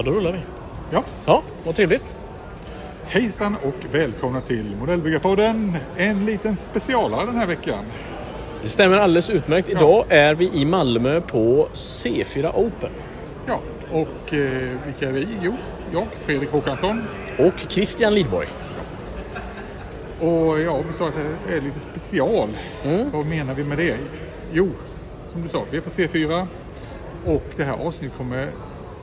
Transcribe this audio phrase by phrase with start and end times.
[0.00, 0.38] Ja, då rullar vi.
[0.90, 2.16] Ja, Ja, vad trevligt.
[3.06, 5.76] hejsan och välkomna till Modellbyggarpodden.
[5.96, 7.84] En liten specialare den här veckan.
[8.62, 9.68] Det stämmer alldeles utmärkt.
[9.68, 12.90] Idag är vi i Malmö på C4 Open.
[13.46, 13.60] Ja,
[13.92, 15.28] och eh, vilka är vi?
[15.42, 15.54] Jo,
[15.92, 17.02] jag, Fredrik Håkansson.
[17.38, 18.48] Och Christian Lidborg.
[20.20, 21.14] Och ja, vi sa att
[21.48, 22.48] det är lite special.
[23.12, 23.96] Vad menar vi med det?
[24.52, 24.68] Jo,
[25.32, 26.46] som du sa, vi är på C4
[27.26, 28.48] och det här avsnittet kommer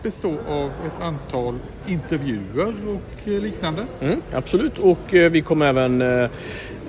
[0.03, 3.85] bestå av ett antal intervjuer och eh, liknande.
[4.01, 6.29] Mm, absolut, och eh, vi kommer även eh,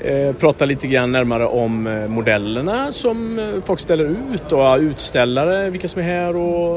[0.01, 6.03] eh, prata lite grann närmare om modellerna som folk ställer ut och utställare, vilka som
[6.03, 6.77] är här och,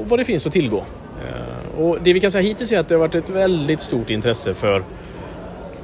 [0.00, 0.84] och vad det finns att tillgå.
[1.26, 4.10] Eh, och det vi kan säga hittills är att det har varit ett väldigt stort
[4.10, 4.82] intresse för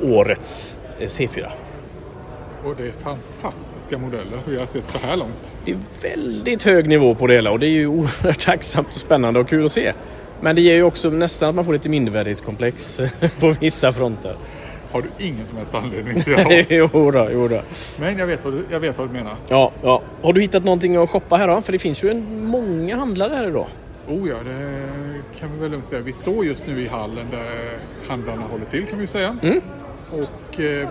[0.02, 1.46] årets eh, C4.
[2.64, 2.92] Och det är
[3.84, 5.56] fantastiska modeller vi har sett så här långt.
[5.64, 8.94] Det är väldigt hög nivå på det hela och det är ju oerhört tacksamt och
[8.94, 9.92] spännande och kul att se.
[10.40, 13.00] Men det ger ju också nästan att man får lite mindervärdighetskomplex
[13.40, 14.34] på vissa fronter.
[14.92, 16.66] Har du ingen som helst anledning till det?
[16.70, 17.60] jo då, jo då.
[18.00, 19.36] Men jag vet, vad du, jag vet vad du menar.
[19.48, 20.02] Ja, ja.
[20.22, 21.62] Har du hittat någonting att shoppa här då?
[21.62, 23.66] För det finns ju en, många handlare här idag.
[24.08, 26.00] Oh ja, det kan vi väl lugnt säga.
[26.00, 29.36] Vi står just nu i hallen där handlarna håller till kan vi säga.
[29.42, 29.60] Mm.
[30.10, 30.88] Och eh,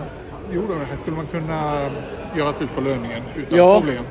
[0.52, 1.90] jo då, här skulle man kunna
[2.36, 3.80] göra slut på löningen utan Ja.
[3.80, 4.04] problem.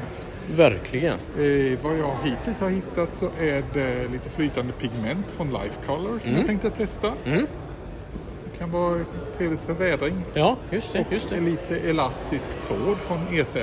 [0.55, 1.13] Verkligen.
[1.13, 6.19] Eh, vad jag hittills har hittat så är det lite flytande pigment från Life Color
[6.23, 7.11] som jag tänkte testa.
[7.25, 7.47] Mm.
[8.51, 8.99] Det kan vara
[9.37, 10.13] trevligt för vädring.
[10.33, 11.05] Ja, just det.
[11.11, 11.41] Just Och det.
[11.41, 13.55] lite elastisk tråd från EZ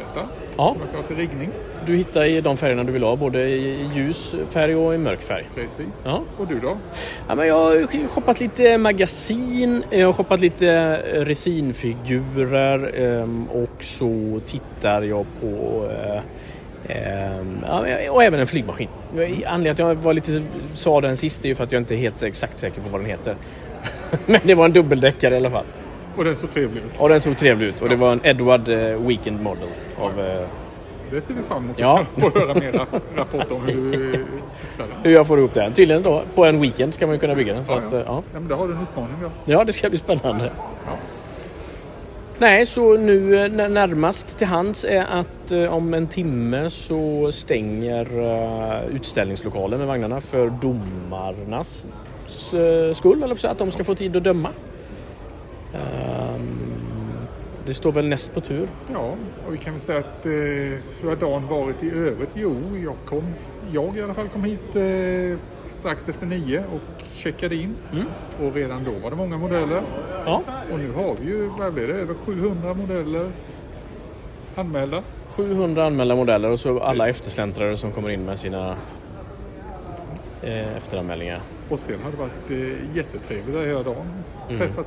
[0.60, 0.76] Ja.
[0.78, 1.50] man ska ha till riggning.
[1.86, 5.22] Du hittar i de färgerna du vill ha, både i ljus färg och i mörk
[5.22, 5.44] färg.
[5.54, 6.02] Precis.
[6.04, 6.22] Ja.
[6.38, 6.78] Och du då?
[7.28, 14.40] Ja, men jag har shoppat lite magasin, jag har shoppat lite resinfigurer ehm, och så
[14.46, 16.22] tittar jag på eh,
[16.96, 17.64] ehm,
[18.10, 18.88] och även en flygmaskin.
[19.46, 20.42] Anledningen till att jag var lite,
[20.74, 23.00] sa den sist är ju för att jag inte är helt exakt säker på vad
[23.00, 23.34] den heter.
[24.26, 25.66] Men det var en dubbeldäckare i alla fall.
[26.16, 26.90] Och den såg trevlig ut.
[27.00, 29.68] Och den såg trevlig ut och det var en Edward eh, Weekend Model.
[30.00, 30.46] Av, eh,
[31.10, 32.00] Det ser vi fram emot Ja.
[32.16, 34.96] att få höra mera rapporter om hur du fixar den.
[35.02, 35.72] hur jag får ihop den.
[35.72, 37.64] Tydligen då, på en weekend ska man ju kunna bygga den.
[37.64, 37.98] Så Ja, att, ja.
[37.98, 38.22] eh, ja.
[38.32, 39.30] Ja, men då har du en utmaning då.
[39.44, 40.50] Ja, det ska bli spännande.
[40.86, 40.92] Ja.
[42.38, 48.06] Nej, så nu när- närmast till hands är att eh, om en timme så stänger
[48.84, 51.86] eh, utställningslokalen med vagnarna för domarnas
[52.54, 54.48] eh, skull, eller så att de ska få tid att döma.
[57.66, 58.68] Det står väl näst på tur.
[58.92, 59.14] Ja,
[59.46, 60.32] och vi kan väl säga att eh,
[61.00, 62.30] hur har dagen varit i övrigt?
[62.34, 63.22] Jo, jag kom,
[63.72, 65.38] jag i alla fall kom hit eh,
[65.80, 67.76] strax efter nio och checkade in.
[67.92, 68.06] Mm.
[68.42, 69.82] Och redan då var det många modeller.
[70.26, 73.30] Ja, Och nu har vi ju, vad blir det, över 700 modeller
[74.54, 75.02] anmälda.
[75.36, 78.76] 700 anmälda modeller och så alla eftersläntrare som kommer in med sina
[80.42, 81.40] eh, efteranmälningar.
[81.68, 84.06] Och sen har det varit eh, jättetrevligt hela dagen.
[84.48, 84.58] Mm.
[84.58, 84.86] Träffat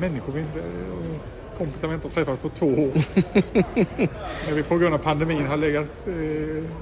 [0.00, 2.92] människor vi inte, och kompisar vi inte har träffat på två år.
[4.46, 6.14] När vi på grund av pandemin har legat, eh,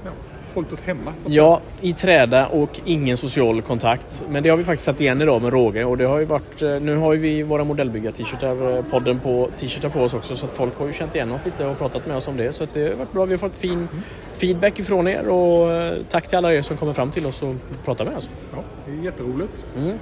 [0.05, 0.11] ja,
[0.55, 1.13] hållit oss hemma.
[1.25, 4.23] Ja, i träda och ingen social kontakt.
[4.29, 6.61] Men det har vi faktiskt satt igen idag med råge och det har ju varit,
[6.61, 10.45] eh, nu har ju vi våra modellbyggar-t-shirtar, eh, podden på t-shirtar på oss också så
[10.45, 12.53] att folk har ju känt igen oss lite och pratat med oss om det.
[12.53, 13.87] Så att det har varit bra, vi har fått fin
[14.33, 17.55] feedback ifrån er och eh, tack till alla er som kommer fram till oss och
[17.85, 18.29] pratar med oss.
[18.51, 19.65] Ja, det är jätteroligt.
[19.77, 19.97] Mm.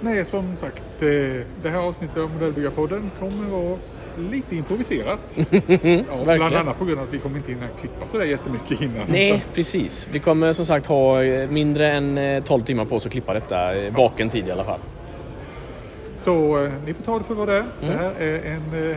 [0.00, 3.78] Nej, som sagt, det här avsnittet av Modellbyggarpodden kommer vara
[4.18, 5.18] lite improviserat.
[5.68, 9.06] ja, bland annat på grund av att vi kommer inte hinna klippa sådär jättemycket innan.
[9.08, 10.08] Nej, precis.
[10.12, 13.34] Vi kommer som sagt ha eh, mindre än eh, 12 timmar på oss att klippa
[13.34, 14.80] detta, eh, vaken tid i alla fall.
[16.18, 17.64] Så eh, ni får ta det för vad det är.
[17.82, 17.96] Mm.
[17.96, 18.96] Det här är en eh,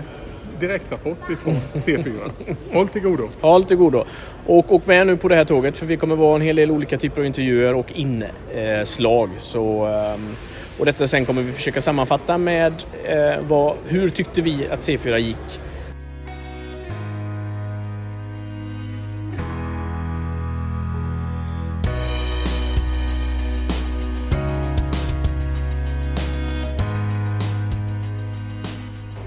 [0.60, 2.32] direktrapport ifrån C4.
[2.74, 3.30] Håll till godo.
[3.42, 4.06] Håll till godo.
[4.46, 6.72] Och åk med nu på det här tåget för vi kommer vara en hel del
[6.72, 9.30] olika typer av intervjuer och inslag.
[9.40, 10.20] Så, ehm,
[10.80, 12.74] och detta sen kommer vi försöka sammanfatta med
[13.04, 15.60] eh, vad, hur tyckte vi att C4 gick?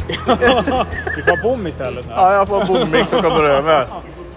[1.16, 2.06] Du får ha bom istället.
[2.06, 2.12] nu.
[2.16, 3.86] Ja, jag får en bommix som kommer över.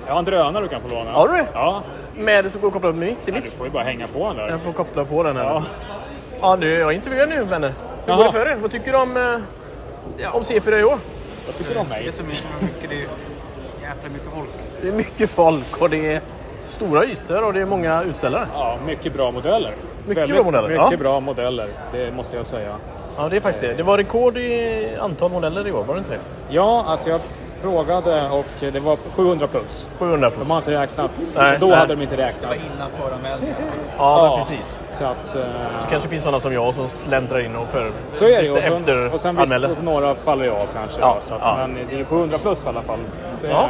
[0.08, 1.12] Jag har en drönare du kan få låna.
[1.12, 1.48] Har du det?
[1.54, 1.84] Ja.
[2.16, 3.54] Med så går koppla upp mitt till Du mitt.
[3.54, 4.48] får ju bara hänga på den där.
[4.50, 5.44] Jag får koppla på den här.
[5.44, 5.64] Ja.
[6.42, 7.68] Ja, nu, jag intervjuar nu vänner.
[7.68, 8.18] Hur Jaha.
[8.18, 8.56] går det för er?
[8.62, 10.98] Vad tycker du om, eh, om C4 i år?
[11.46, 12.02] Vad tycker du om mig?
[12.04, 14.50] Det är så mycket, det är jäkla mycket folk.
[14.82, 16.22] Det är mycket folk och det är
[16.68, 18.48] stora ytor och det är många utställare.
[18.54, 19.72] Ja, mycket bra modeller.
[20.08, 20.98] Mycket bra modeller, Mycket ja.
[20.98, 22.76] bra modeller, det måste jag säga.
[23.18, 23.74] Ja, det är faktiskt det.
[23.74, 26.20] Det var rekord i antal modeller i år, var det inte det?
[26.50, 27.22] Ja, alltså jag
[27.62, 29.88] frågade och det var 700 plus.
[30.00, 30.48] 700 plus.
[30.48, 31.12] De har inte räknat.
[31.36, 31.76] Nej, Då nej.
[31.76, 32.46] hade de inte Det räknat.
[32.50, 33.56] var innan föranmälningen.
[33.98, 34.38] Ja, Ja.
[34.48, 34.80] precis.
[35.00, 35.36] Så att...
[35.36, 38.52] eh, Det kanske finns sådana som jag som släntrar in och för Så är det.
[38.52, 41.02] Och efter och sen visst, och så några faller jag kanske.
[41.02, 41.58] Ja, så att, ja.
[41.58, 43.00] Men det är 700 plus i alla fall.
[43.42, 43.70] Det, Ja.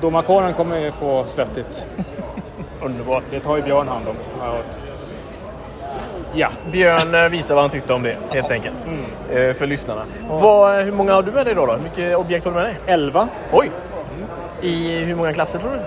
[0.00, 1.86] Domarkåren kommer ju få svettigt.
[2.82, 3.22] Underbart.
[3.30, 4.64] Det tar ju Björn hand om, har jag hört.
[6.34, 8.76] Ja, Björn eh, visar vad han tyckte om det, helt enkelt.
[8.86, 9.48] Mm.
[9.50, 10.02] Eh, För lyssnarna.
[10.30, 11.66] Vad, hur många har du med dig då?
[11.66, 11.72] då?
[11.72, 12.76] Hur mycket objekt har du med dig?
[12.86, 13.28] 11.
[13.52, 13.70] Oj!
[14.60, 15.80] I hur många klasser tror du?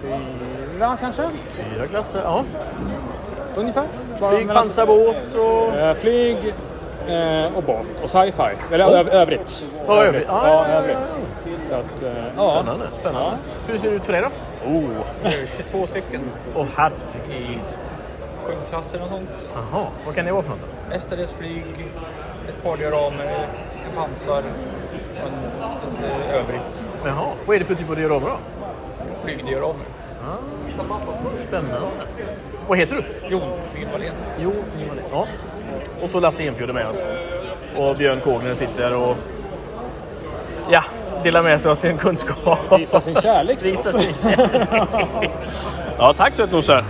[0.00, 1.22] Fyra kanske?
[1.50, 2.44] Fyra klasser, ja.
[3.56, 3.86] Ungefär.
[4.20, 5.74] Bara Flyg, pansarbåt och...
[5.76, 6.54] Eh, flyg
[7.08, 8.74] eh, och båt och sci-fi.
[8.74, 9.14] Eller Oh.
[9.14, 9.62] övrigt.
[9.86, 10.24] Ja, övrigt.
[10.28, 11.14] Ja, Ja, ja, ja, övrigt.
[11.68, 12.52] Så att, eh, ja.
[12.62, 13.36] Spännande, spännande.
[13.66, 14.28] Hur ser det ut för dig då?
[14.70, 14.84] Oh,
[15.22, 16.20] Det är 22 stycken
[16.54, 16.92] oh herre.
[17.30, 17.58] i
[18.44, 19.28] sju klasser och sånt.
[19.54, 20.60] Jaha, vad kan det vara för något?
[20.88, 21.64] Mestadels flyg,
[22.48, 23.46] ett par dioramer,
[23.90, 24.42] en pansar
[25.22, 25.32] och en,
[25.90, 28.36] ett övrigt Jaha, vad är det för typ av dioramer då?
[29.24, 29.84] flygdioramer.
[31.48, 31.80] Spännande.
[32.68, 33.28] Vad heter du?
[33.30, 33.42] Jon
[33.92, 34.14] Wallén.
[34.40, 34.52] Jo,
[35.12, 35.26] ja.
[36.02, 36.96] Och så Lasse Enfjord är med oss.
[37.76, 39.16] Och Björn Kågner sitter och
[40.70, 40.84] ja,
[41.22, 42.58] delar med sig av sin kunskap.
[42.78, 44.02] Visa sin kärlek till Visa oss.
[44.02, 44.14] sin
[45.98, 46.84] Ja, tack sötnosar.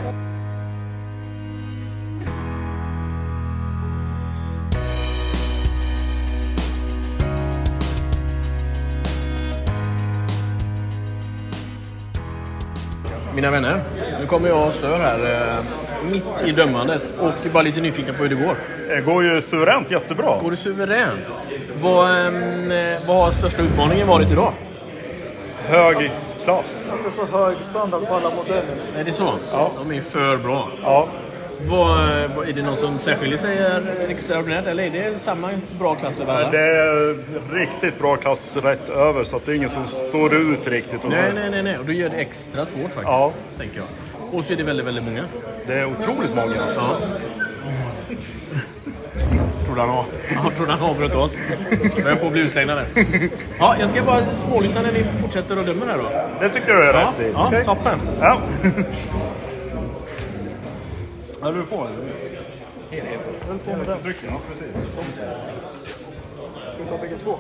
[13.37, 13.83] Mina vänner,
[14.21, 15.65] nu kommer jag och stör här eh,
[16.11, 18.57] mitt i dömandet och är bara lite nyfiken på hur det går.
[18.89, 20.39] Det går ju suveränt jättebra.
[20.43, 21.35] Går det suveränt?
[21.81, 24.53] Vad, ehm, eh, vad har största utmaningen varit idag?
[25.67, 26.13] Hög
[26.45, 26.91] klass.
[27.03, 28.77] Det är så hög standard på alla modeller.
[28.99, 29.35] Är det så?
[29.53, 29.71] Ja.
[29.79, 30.69] De är för bra.
[30.83, 31.09] Ja,
[31.61, 31.99] Vad,
[32.49, 36.35] är det någon som särskiljer sig är extraordinärt eller är det samma bra klass över
[36.35, 36.51] alla?
[36.51, 37.17] det är
[37.55, 41.09] riktigt bra klass rätt över så att det är ingen som står ut riktigt.
[41.09, 41.79] Nej, nej, nej, nej.
[41.79, 43.03] Och då gör det extra svårt faktiskt.
[43.05, 43.33] Ja.
[43.59, 43.87] Tänker jag.
[44.33, 45.23] Och så är det väldigt, väldigt många.
[45.67, 46.57] Det är otroligt många.
[46.77, 46.97] Ja.
[49.67, 50.05] Trodde han,
[50.57, 51.37] trodde han avbröt oss.
[52.07, 52.87] Är på att bli utslängd där.
[53.59, 56.05] Ja, jag ska bara smålyssna när ni fortsätter och dömer här då.
[56.41, 57.31] Det tycker jag är Ja, rätt i.
[57.35, 57.65] ja Okej.
[57.65, 57.99] toppen.
[58.21, 58.41] Ja.
[61.47, 61.77] Är du på?
[63.47, 63.99] Höll på med den.
[64.25, 64.75] Ja, precis.
[66.75, 67.39] Ska vi ta bägge två?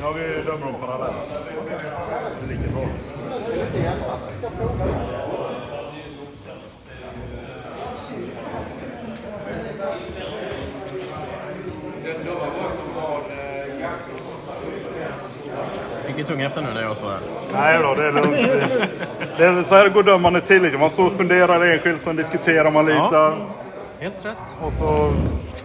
[0.00, 1.16] Ja, vi dömer dem parallellt.
[2.42, 2.86] Det ligger bra.
[12.04, 12.91] Fick ni
[16.24, 17.18] tunga efter nu när jag står här?
[17.52, 18.36] Nej då, det är lugnt.
[19.36, 20.78] Det är så här går dömandet till lite.
[20.78, 22.98] Man står och funderar enskilt, sen diskuterar man lite.
[22.98, 23.34] Ja.
[24.00, 24.36] Helt rätt.
[24.62, 25.12] Och så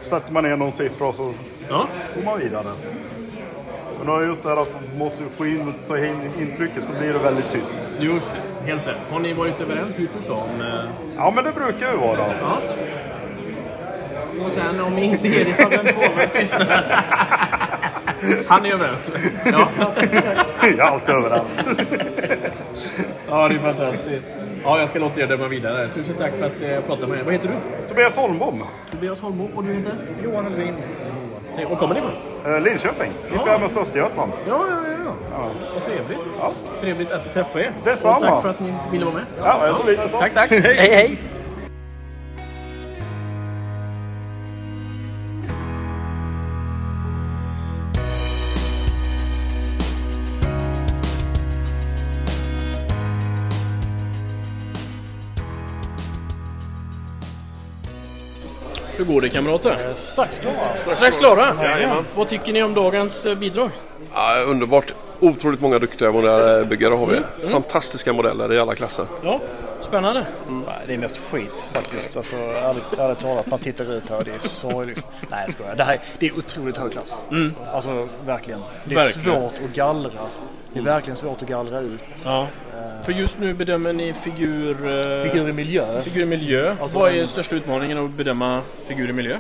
[0.01, 1.33] sätter man ner någon siffra och så
[1.69, 1.87] Ja.
[2.15, 2.63] går man vidare.
[3.97, 6.83] Men då är just det här att man måste få in, ta in intrycket.
[6.93, 7.91] Då blir det väldigt tyst.
[7.99, 8.95] Just det, helt rätt.
[9.11, 10.33] Har ni varit överens hittills då?
[10.33, 10.73] Om, eh,
[11.17, 12.17] Ja, men det brukar ju vara.
[12.41, 12.57] ja.
[14.45, 16.67] Och sen om ni inte är det, den tvåan tystnad.
[18.47, 19.11] Han är överens.
[19.45, 19.67] Ja.
[20.61, 21.61] Jag är alltid överens.
[23.29, 24.27] ja, det är fantastiskt.
[24.63, 25.87] Ja, jag ska låta er döma vidare.
[25.93, 27.23] Tusen tack för att jag pratade med er.
[27.23, 27.87] Vad heter du?
[27.87, 29.49] Tobias Holmbom, Tobias Holmbo.
[29.55, 29.93] Och du heter?
[30.23, 30.73] Johan Elvin.
[31.69, 32.13] Och kommer ni ifrån?
[32.55, 33.11] eh, Linköping.
[33.33, 33.41] Ja.
[33.41, 34.31] Uppe med Östergötland.
[34.47, 35.11] Ja, ja, ja.
[35.31, 35.49] ja.
[35.73, 36.19] Vad trevligt.
[36.39, 36.51] Ja.
[36.79, 37.71] Trevligt att träffa er.
[37.83, 38.15] Detsamma.
[38.15, 39.23] Och tack för att ni ville vara med.
[39.39, 40.19] Ja, jag är så lite så.
[40.19, 40.49] Tack, tack.
[40.51, 41.17] Hej, hej.
[59.07, 59.93] Går det kamrater?
[59.95, 60.95] Strax klara.
[60.95, 61.53] Strax klara?
[62.15, 63.69] Vad tycker ni om dagens eh, bidrag?
[64.13, 64.93] Ja, underbart.
[65.19, 67.19] Otroligt många duktiga modellbyggare har vi.
[67.49, 69.05] Fantastiska modeller i alla klasser.
[69.23, 69.39] Ja,
[69.79, 70.25] spännande.
[70.49, 72.17] Nej, Det är mest skit faktiskt.
[72.17, 75.07] Alltså, ärligt, ärligt talat, man tittar ut här och det är sorgligt.
[75.31, 75.75] Nej, jag skojar.
[75.75, 77.21] Det, här, det är otroligt hög klass.
[77.73, 78.59] Alltså verkligen.
[78.83, 79.41] Det är Verkligen.
[79.41, 80.11] svårt att gallra.
[80.73, 82.03] Det är verkligen svårt att gallra ut.
[82.25, 82.47] Ja.
[83.03, 84.71] För just nu bedömer ni figur...
[84.87, 86.01] eh, Figur i miljö.
[86.01, 86.75] Figur i miljö.
[86.81, 89.37] Alltså, Vad är den- största utmaningen att bedöma figur i miljö?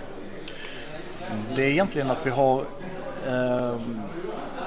[1.55, 2.63] Det är egentligen att vi har...
[3.29, 4.01] ehm,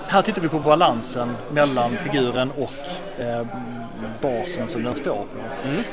[0.07, 2.73] här tittar vi på balansen mellan figuren och
[3.23, 3.47] eh,
[4.23, 5.27] basen som den står på.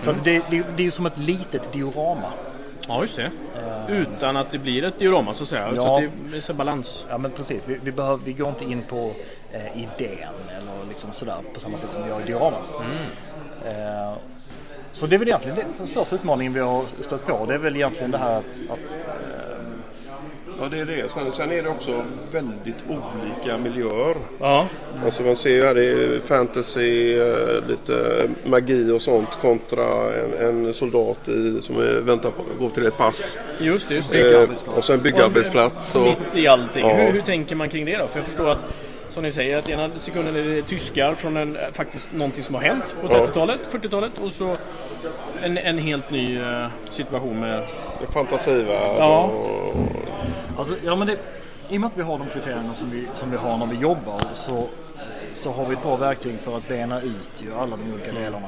[0.02, 2.32] Så att det, det, det är ju som ett litet diorama.
[2.88, 3.32] Ja, just det.
[3.90, 5.72] Utan att det blir ett diorama så att säga.
[5.76, 5.82] Ja.
[5.82, 7.08] Så att det är så balans.
[7.10, 9.14] Ja men precis, vi, vi, behöver, vi går inte in på
[9.52, 12.62] eh, idén eller liksom sådär på samma sätt som vi gör i dioraman.
[13.66, 14.14] Eh,
[14.92, 17.46] Så det är väl egentligen det, den största utmaningen vi har stött på.
[17.48, 18.98] Det är väl egentligen det här att, att
[20.62, 21.12] Ja, det är det.
[21.12, 24.16] Sen, sen är det också väldigt olika miljöer.
[24.40, 24.68] Ja.
[25.06, 30.34] Alltså man ser ju här det är fantasy, eh, lite magi och sånt kontra en,
[30.66, 33.38] en soldat i, som är, väntar på att gå till ett pass.
[33.60, 34.44] Just det, just det.
[34.44, 35.96] Eh, och sen byggarbetsplats.
[35.96, 36.88] Och, Mitt i allting.
[36.88, 36.96] Ja.
[36.96, 38.08] Hur, hur tänker man kring det då?
[38.08, 38.74] För jag förstår att
[39.10, 42.62] som ni säger att ena sekunden är det tyskar från en, faktiskt någonting som har
[42.62, 43.26] hänt på Ja.
[43.26, 44.58] 30-talet, 40-talet och så
[45.42, 47.64] en, en helt ny eh, situation med...
[48.14, 48.96] fantasivärld.
[48.98, 49.24] Ja.
[49.24, 49.76] Och,
[50.58, 51.18] Alltså, ja, men det,
[51.70, 53.78] I och med att vi har de kriterierna som vi, som vi har när vi
[53.78, 54.68] jobbar så,
[55.38, 58.48] så har vi ett bra verktyg för att bena ut ju alla de olika delarna.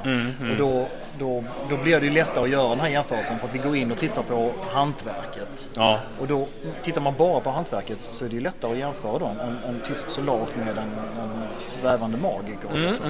[0.51, 0.85] Och då,
[1.19, 3.75] då, då blir det ju lättare att göra den här jämförelsen för att vi går
[3.75, 5.69] in och tittar på hantverket.
[5.73, 5.99] Ja.
[6.21, 6.47] Och då
[6.83, 9.79] tittar man bara på hantverket så är det ju lättare att jämföra då en, en
[9.81, 10.77] tysk soldat med en,
[11.23, 12.69] en svävande magiker.
[12.73, 13.05] liksom.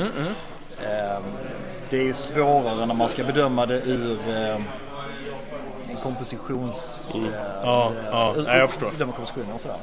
[0.87, 1.23] Ehm,
[1.89, 4.63] Det är ju svårare när man ska bedöma det ur ehm,
[5.89, 7.09] en kompositions...
[7.13, 7.21] eh,
[7.63, 8.35] Ja, ja.
[8.37, 8.91] Nej, jag förstår.
[8.99, 9.77] Kompositioner och sådär.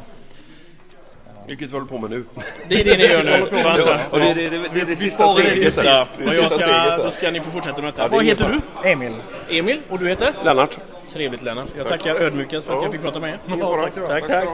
[1.46, 2.24] Vilket vi håller på med nu.
[2.68, 3.62] Det är det ni gör nu.
[3.62, 4.12] Fantastiskt.
[4.12, 5.78] Och det, är- det, är- det, är det sista steget.
[6.26, 8.02] Och jag ska, då ska ni få fortsätta med detta.
[8.02, 8.88] Ja, det Vad heter du?
[8.90, 9.14] Emil.
[9.48, 9.80] Emil.
[9.88, 10.32] Och du heter?
[10.44, 10.78] Lennart.
[11.08, 11.66] Trevligt Lennart.
[11.76, 12.84] Jag tackar ödmjukast för att Ja.
[12.84, 14.08] jag fick prata med er.
[14.08, 14.48] Tack, tack.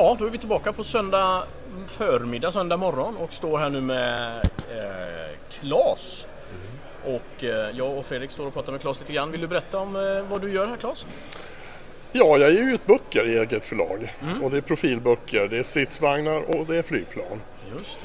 [0.00, 1.42] Ja, då är vi tillbaka på söndag
[1.86, 4.36] förmiddag, söndag morgon och står här nu med
[4.70, 6.26] eh, Klas.
[7.04, 9.30] Och eh, jag och Fredrik står och pratar med Klas lite grann.
[9.30, 11.06] Vill du berätta om eh, vad du gör här Klas?
[12.12, 14.14] Ja, jag ger ut böcker i eget förlag.
[14.42, 17.40] Och det är profilböcker, det är stridsvagnar och det är flygplan.
[17.78, 17.98] Just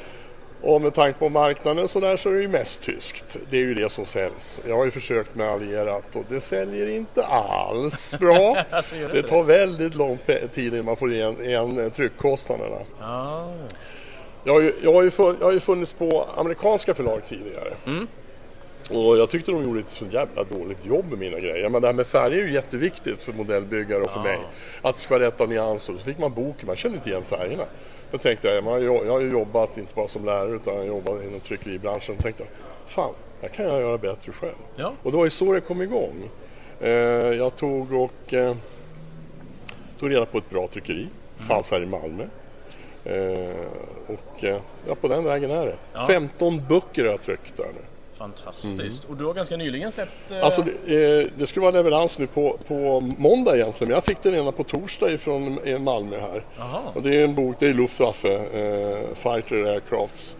[0.61, 3.37] Och med tanke på marknaden så där så är det ju mest tyskt.
[3.49, 4.61] Det är ju det som säljs.
[4.67, 8.57] Jag har ju försökt med allierat och det säljer inte alls bra.
[8.69, 10.19] Alltså, det det tar väldigt lång
[10.53, 12.77] tid innan man får igen, igen eh, tryckkostnaderna.
[13.01, 13.43] Ah.
[14.43, 17.73] Jag har, ju, jag, har ju fun, jag har ju funnits på amerikanska förlag tidigare.
[18.89, 21.69] Och jag tyckte de gjorde ett så jävla dåligt jobb med mina grejer.
[21.69, 24.39] Men det här med färger är ju jätteviktigt för modellbyggare och för mig.
[24.81, 25.93] Att det ska vara rätt av nyanser.
[25.93, 27.63] Så fick man boken, man kände inte igen färgerna.
[28.15, 31.39] Då tänkte jag, jag har ju jobbat inte bara som lärare utan jag jobbat inom
[31.39, 32.15] tryckeribranschen.
[32.17, 32.51] Då tänkte jag,
[32.85, 34.55] fan, här kan jag göra bättre själv.
[34.75, 34.93] Ja.
[35.03, 36.29] Och det var ju så det kom igång.
[36.81, 38.55] Eh, jag tog och eh,
[39.99, 41.07] tog reda på ett bra tryckeri.
[41.37, 42.23] Fanns här i Malmö.
[43.05, 43.55] Eh,
[44.07, 44.43] och
[44.87, 45.77] ja, på den vägen är det.
[46.07, 47.81] 15 böcker har jag tryckt där nu.
[48.17, 49.03] Fantastiskt.
[49.03, 50.31] Och du har ganska nyligen släppt...
[50.31, 54.03] Eh, Alltså det, eh, det skulle vara leverans nu på, på måndag egentligen, men jag
[54.03, 56.43] fick den redan på torsdag ifrån eh, Malmö här.
[56.57, 56.81] Jaha.
[56.93, 60.35] Och det är en bok, det är Luftwaffe, eh, Fighter Aircrafts.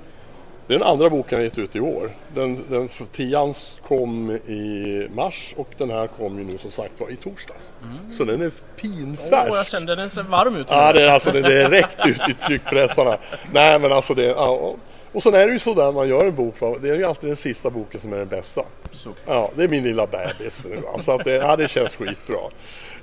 [0.68, 2.10] Det är den andra boken jag gett ut i år.
[2.36, 3.54] Den, den för tian
[3.88, 7.72] kom i mars och den här kom ju nu som sagt var i torsdags.
[8.12, 8.52] Så den är Åh,
[8.82, 9.56] pinfärsk.
[9.58, 10.68] jag kände den ser varm ut.
[10.70, 13.18] Ja, det är alltså det är direkt ut i tryckpressarna.
[13.54, 14.24] Nej, men alltså det...
[14.26, 14.80] Ja, och-
[15.16, 16.76] och sen är det ju så där man gör en bok, va?
[16.82, 18.62] det är ju alltid den sista boken som är den bästa.
[18.92, 19.10] Så.
[19.26, 20.82] Ja, det är min lilla bebis nu.
[21.00, 22.38] Så att det, ja, det känns skitbra.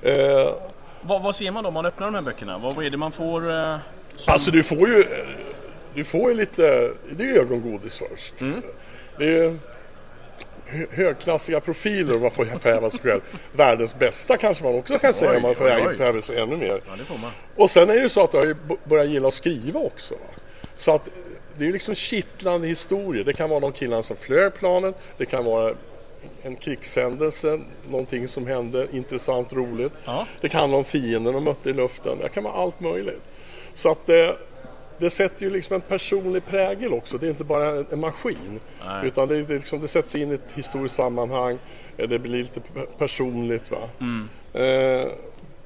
[0.03, 0.55] Eh,
[1.03, 2.59] Vad, vad ser man då om man öppnar de här böckerna?
[2.59, 3.51] Vad, vad är det man får?
[3.55, 3.77] Eh,
[4.17, 4.33] som...
[4.33, 5.05] alltså du får ju...
[5.95, 6.63] Du får ju lite...
[7.17, 8.35] Det är ju ögongodis först.
[9.19, 9.59] Det är ju
[10.67, 13.21] hö- högklassiga profiler om man får förhäva sig själv.
[13.53, 16.69] Världens bästa kanske man också kan säga om man förhäva sig ännu mer.
[16.87, 17.31] Ja, det får man.
[17.57, 18.57] Och sen är det ju så att jag har
[18.89, 20.15] börjat gilla att skriva också.
[20.15, 20.21] Va?
[20.77, 21.09] Så att
[21.59, 23.25] det är liksom kittlande historier.
[23.25, 24.95] Det kan vara de killarna som flög planet.
[25.17, 25.75] Det kan vara
[26.43, 29.93] en krigshändelse, någonting som hände intressant, roligt.
[30.05, 30.27] Ja.
[30.41, 32.19] Det kan handla om fienden de mötte i luften.
[32.23, 33.23] Det kan vara allt möjligt.
[33.75, 34.37] Så att det,
[34.99, 37.19] det sätter ju liksom en personlig prägel också.
[37.19, 38.61] Det är inte bara en, en maskin.
[38.87, 39.07] Nej.
[39.07, 41.59] Utan det, är liksom, det sätts in i ett historiskt sammanhang.
[41.97, 42.61] Det blir lite
[42.99, 43.71] personligt.
[43.71, 43.89] Va?
[44.61, 45.09] Eh,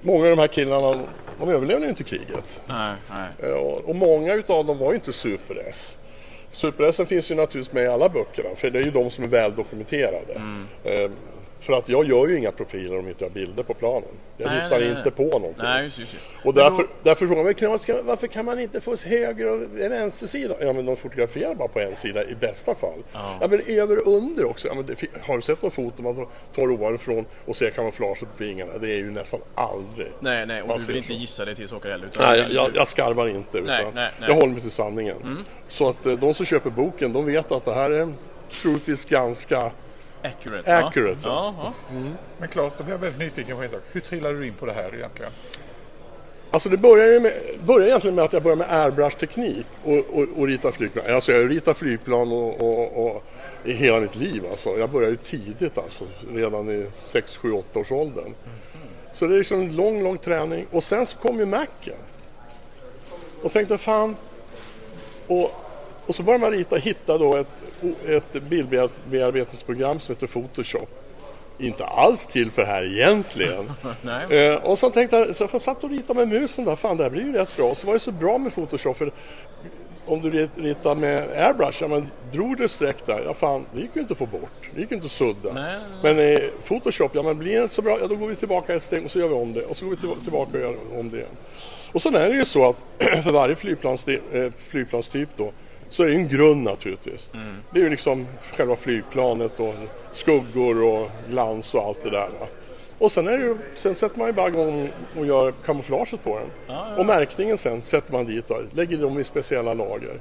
[0.00, 1.02] många av de här killarna
[1.38, 2.62] de överlevde ju inte kriget.
[2.66, 3.50] Nej, nej.
[3.50, 5.98] Eh, Och, och många utav dem var ju inte super-S.
[6.50, 9.28] Super-S finns ju naturligtvis med i alla böckerna för det är ju de som är
[9.28, 10.34] väl dokumenterade.
[10.34, 10.66] Mm.
[11.60, 14.08] För att jag gör ju inga profiler om inte jag har bilder på planen.
[14.36, 14.98] Jag Nej, hittar nej, nej.
[14.98, 15.54] inte på någonting.
[15.62, 16.16] Nej, just, just.
[16.44, 19.90] Och därför, därför frågar man mig, "Ska- varför kan man inte få höger och en
[19.90, 20.54] vänstersida?
[20.60, 23.02] Ja men de fotograferar bara på en sida i bästa fall.
[23.12, 24.68] Ja, men över och under också.
[24.68, 28.72] Ja, det, har du sett någon foto man tar ovanifrån och ser kamouflaget på vingarna?
[28.80, 30.12] Det är ju nästan aldrig.
[30.20, 31.14] Nej, nej, och Man du vill inte så.
[31.14, 32.06] gissa det till saker heller?
[32.06, 33.58] Utan Nej, jag, jag, jag skarvar inte.
[33.58, 34.28] Utan Nej, nej, nej.
[34.28, 35.44] Jag håller mig till sanningen.
[35.68, 38.12] Så att eh, de som köper boken, de vet att det här är
[38.62, 39.70] troligtvis ganska...
[40.22, 40.76] Accurate.
[40.76, 41.54] Accurate, Ja.
[41.58, 42.00] Ja, ja.
[42.38, 43.82] Men Claes, då blir jag väldigt nyfiken på en sak.
[43.92, 45.32] Hur trillade du in på det här egentligen?
[46.50, 47.32] Alltså det började, med,
[47.64, 51.04] började egentligen med att jag började med airbrush-teknik och, och, och rita flygplan.
[51.14, 53.22] Alltså jag har ritat flygplan och, och, och
[53.64, 54.78] i hela mitt liv alltså.
[54.78, 56.04] Jag började ju tidigt alltså,
[56.34, 58.34] redan i 6, 7, 8 års åldern.
[59.12, 60.66] Så det är liksom en lång, lång träning.
[60.70, 61.94] Och sen så kom ju Macen.
[63.42, 64.16] Och tänkte fan.
[65.26, 65.50] Och,
[66.06, 67.46] och så började man rita, hitta då ett,
[68.08, 70.88] ett bildbearbetningsprogram som heter Photoshop.
[71.58, 73.72] Inte alls till för här egentligen.
[74.30, 77.02] Eh, och så tänkte jag, så jag satt och ritade med musen där, fan det
[77.02, 77.74] här blir ju rätt bra.
[77.74, 79.10] Så var det så bra med Photoshop för
[80.06, 83.80] om du rit- ritar med airbrush, ja men drog du streck där, ja fan det
[83.80, 84.50] gick ju inte att få bort.
[84.74, 85.52] Det gick ju inte att sudda.
[85.52, 88.34] Nej, Men eh, Photoshop, ja men blir det inte så bra, ja då går vi
[88.36, 89.62] tillbaka ett steg och så gör vi om det.
[89.62, 91.30] Och så går vi till- tillbaka och gör om det igen.
[91.92, 92.76] Och sen är det ju så att
[93.24, 93.52] för varje
[94.32, 95.52] eh, flygplanstyp då
[95.88, 97.28] så är det ju en grund naturligtvis.
[97.72, 98.26] Det är ju liksom
[98.56, 99.74] själva flygplanet och
[100.10, 102.28] skuggor och glans och allt det där.
[102.98, 106.76] Och sen, är ju, sen sätter man ju bara igång och gör kamouflaget på den.
[106.98, 110.14] Och märkningen sen sätter man dit och lägger dem i speciella lager.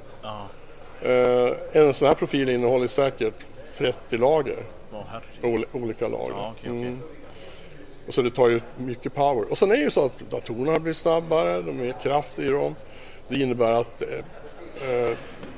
[1.02, 3.34] Eh, en sån här profil innehåller säkert
[3.74, 4.56] 30 lager.
[5.42, 6.30] Ol- olika lager.
[6.30, 6.82] Ja, okej, okej.
[6.82, 6.98] Mm.
[8.08, 9.50] Och så det tar ju mycket power.
[9.50, 12.46] Och sen är det ju så att datorerna blir snabbare, de är mer kraft i
[12.46, 12.74] dem.
[13.28, 14.08] Det innebär att eh,
[14.90, 15.10] eh,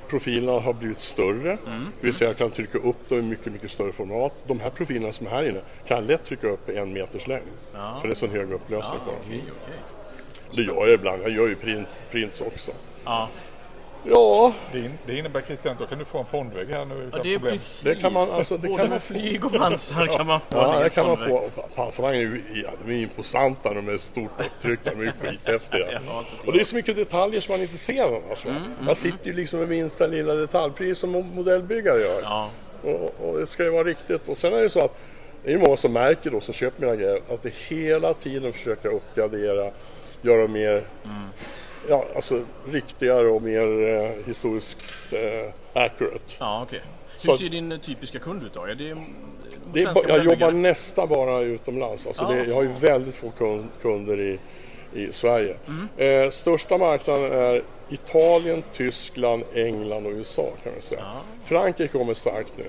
[0.09, 1.59] profilerna har blivit större.
[1.67, 1.85] Mm.
[2.01, 4.33] Det vill säga jag kan trycka upp dem i mycket, mycket större format.
[4.47, 7.27] De här profilerna som är här inne kan jag lätt trycka upp i en meters
[7.27, 7.43] längd.
[7.73, 9.21] För det är så hög upplösning på dem.
[9.27, 9.79] Okej, okej.
[10.55, 11.23] Det gör jag ibland.
[11.23, 12.71] Jag gör ju print, prints också.
[13.05, 13.29] Ja.
[14.05, 16.95] Ja, Det, in, det innebär Christian att då kan du få en fondvägg här nu
[16.95, 17.53] utan ja, det är problem.
[17.53, 17.83] precis.
[17.83, 20.47] Det kan man- alltså, det Både kan man flyg och pansar kan man få.
[20.51, 21.51] Ja, det kan man få.
[21.75, 25.87] Pansarvagnar är ju ja, de är imposanta, de är stort upptryckta, de är skithäftiga.
[26.07, 26.25] Ja.
[26.47, 28.45] Och det är så mycket detaljer som man inte ser annars.
[28.47, 28.55] va?
[28.81, 32.21] Man sitter ju liksom med minsta lilla detalj, precis som modellbyggare gör.
[32.23, 32.51] Ja.
[32.83, 34.29] Och, och det ska ju vara riktigt.
[34.29, 34.99] Och sen är det så att
[35.45, 38.89] det är många som märker då, som köper mina grejer, att det hela tiden försöker
[38.89, 39.71] uppgradera,
[40.23, 40.83] göra mer
[41.89, 42.41] Ja, alltså
[42.73, 46.35] riktigare och mer eh, historiskt eh, accurate.
[46.39, 46.81] Ja, okej.
[47.27, 48.65] Hur ser din eh, typiska kund ut då?
[48.65, 48.97] Är det,
[49.73, 52.07] Det är, jag jobbar nästan bara utomlands.
[52.07, 52.29] Alltså Ja.
[52.31, 54.39] det, jag har ju väldigt få kund, kunder i,
[54.93, 55.57] i Sverige.
[55.67, 56.25] Mm.
[56.25, 61.05] Eh, största marknaden är Italien, Tyskland, England och USA kan man säga.
[61.45, 62.65] Frankrike kommer starkt nu.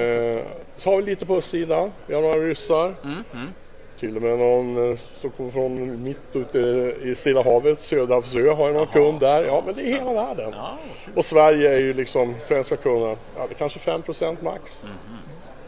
[0.00, 0.42] Eh,
[0.76, 1.92] så har vi lite på östsidan.
[2.06, 2.94] Vi har några ryssar.
[3.04, 3.22] Mm,
[4.00, 6.58] Till och med någon eh, som kommer från mitt ute
[7.02, 9.44] i Stilla havet, Söderhavsö har någon kund där.
[9.44, 10.54] Ja, men det är hela världen.
[11.14, 14.82] Och Sverige är ju liksom, svenska kunder, ja, det är kanske 5% max.
[14.82, 14.92] Mhm.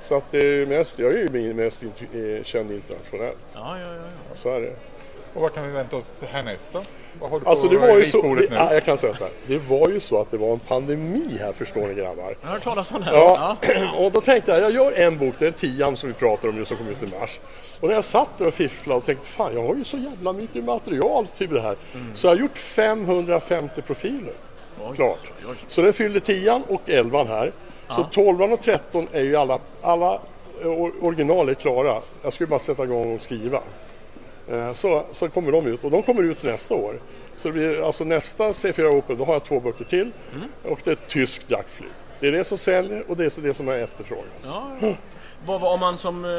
[0.00, 1.88] Så att det är ju mest, jag är ju min mest eh,
[2.44, 3.38] känd internationellt.
[3.54, 4.02] Ja, ja, ja.
[4.30, 4.36] ja.
[4.36, 4.72] Så är det.
[5.34, 6.82] Och vad kan vi vänta oss härnäst då?
[7.20, 8.48] Vad har du på Alltså det var ju så, det, nu?
[8.50, 9.32] ja, jag kan säga så här.
[9.46, 12.34] Det var ju så att det var en pandemi här förstår ni grabbar.
[12.40, 13.12] Jag har hört talas om det här.
[13.14, 13.56] Ja,
[13.98, 16.54] och då tänkte jag, jag gör en bok, det är tian som vi pratar om
[16.54, 17.40] nu som kom ut i mars.
[17.80, 20.32] Och när jag satt där och fifflade och tänkte, fan jag har ju så jävla
[20.32, 21.76] mycket material till det här.
[22.14, 24.32] Så jag har gjort 550 profiler.
[24.94, 25.32] Klart.
[25.68, 27.52] Så den fyllde tian och elvan här.
[27.90, 30.14] Så 12 och 13 är ju alla, alla
[30.62, 32.00] eh, or- original är klara.
[32.22, 33.60] Jag skulle bara sätta igång och skriva.
[34.50, 37.00] Eh, Så, så kommer de ut och de kommer ut nästa år.
[37.36, 40.10] Så det blir, alltså nästa C4 Open, då har jag två böcker till
[40.62, 41.90] och det är ett tyskt jaktflyg.
[42.20, 44.42] Det är det som säljer och det är det som är efterfrågas.
[44.44, 44.94] Ja, ja.
[45.46, 46.30] Vad, om man som eh,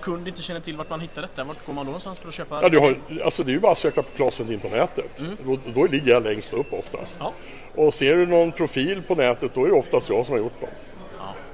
[0.00, 2.34] kund inte känner till vart man hittar detta, vart går man då någonstans för att
[2.34, 2.62] köpa?
[2.62, 5.22] Ja, du har, alltså det är ju bara att söka på Claes Sundin på nätet.
[5.46, 7.20] Då, då ligger jag längst upp oftast.
[7.22, 7.32] Ja.
[7.74, 10.60] Och ser du någon profil på nätet då är det oftast jag som har gjort
[10.60, 10.70] dem.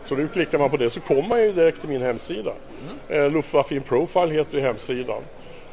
[0.04, 2.52] Så nu klickar man på det så kommer man ju direkt till min hemsida.
[3.08, 3.32] Mm.
[3.32, 5.22] Luftwaffe in Profile heter hemsidan.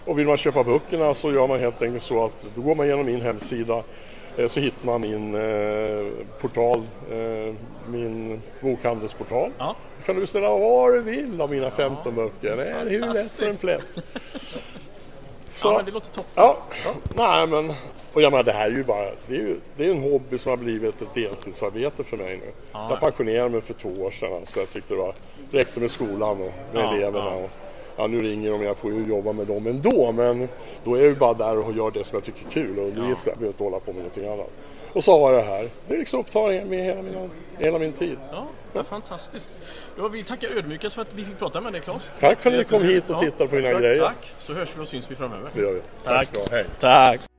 [0.06, 2.86] Och vill man köpa böckerna så gör man helt enkelt så att då går man
[2.86, 3.84] igenom min hemsida
[4.38, 6.08] eh, så hittar man min eh,
[6.42, 7.54] portal, eh,
[7.88, 9.52] min bokhandelsportal.
[9.58, 9.76] Ja.
[10.00, 12.56] Då kan du beställa vad du vill av mina 15 böcker.
[12.58, 13.98] Det är hur lätt som en plätt.
[15.64, 16.32] Ja, men det låter toppen.
[16.36, 16.58] Ja,
[17.16, 17.74] nej men...
[18.14, 20.38] Och jag menar det här är ju bara, det är ju det är en hobby
[20.38, 22.52] som har blivit ett deltidsarbete för mig nu.
[22.72, 25.14] Jag pensionerade mig för två år sedan så jag tyckte det var,
[25.52, 27.26] räckte med skolan och med Ja, eleverna.
[27.26, 27.36] ja.
[27.36, 27.50] Och,
[28.02, 30.48] ja, nu ringer de, jag får ju jobba med dem ändå men
[30.84, 32.92] då är jag ju bara där och gör det som jag tycker är kul och
[32.92, 34.50] det är så jag behöver inte hålla på med någonting annat.
[34.94, 35.70] Och så har jag det här.
[35.88, 38.18] Det liksom upptar med hela, mina, hela min tid.
[38.32, 39.50] Ja, ja, fantastiskt.
[39.98, 42.12] Ja, vi tackar ödmjukast för att vi fick prata med dig Claes.
[42.20, 44.04] Tack för att ni kom hit och Ja, tittade på mina tack, grejer.
[44.04, 45.50] Tack, så hörs vi och syns vi framöver.
[45.54, 45.82] Det gör vi.
[46.04, 46.28] Tack.
[46.28, 46.40] ska.
[46.52, 46.66] Hej.
[46.80, 47.31] Tack!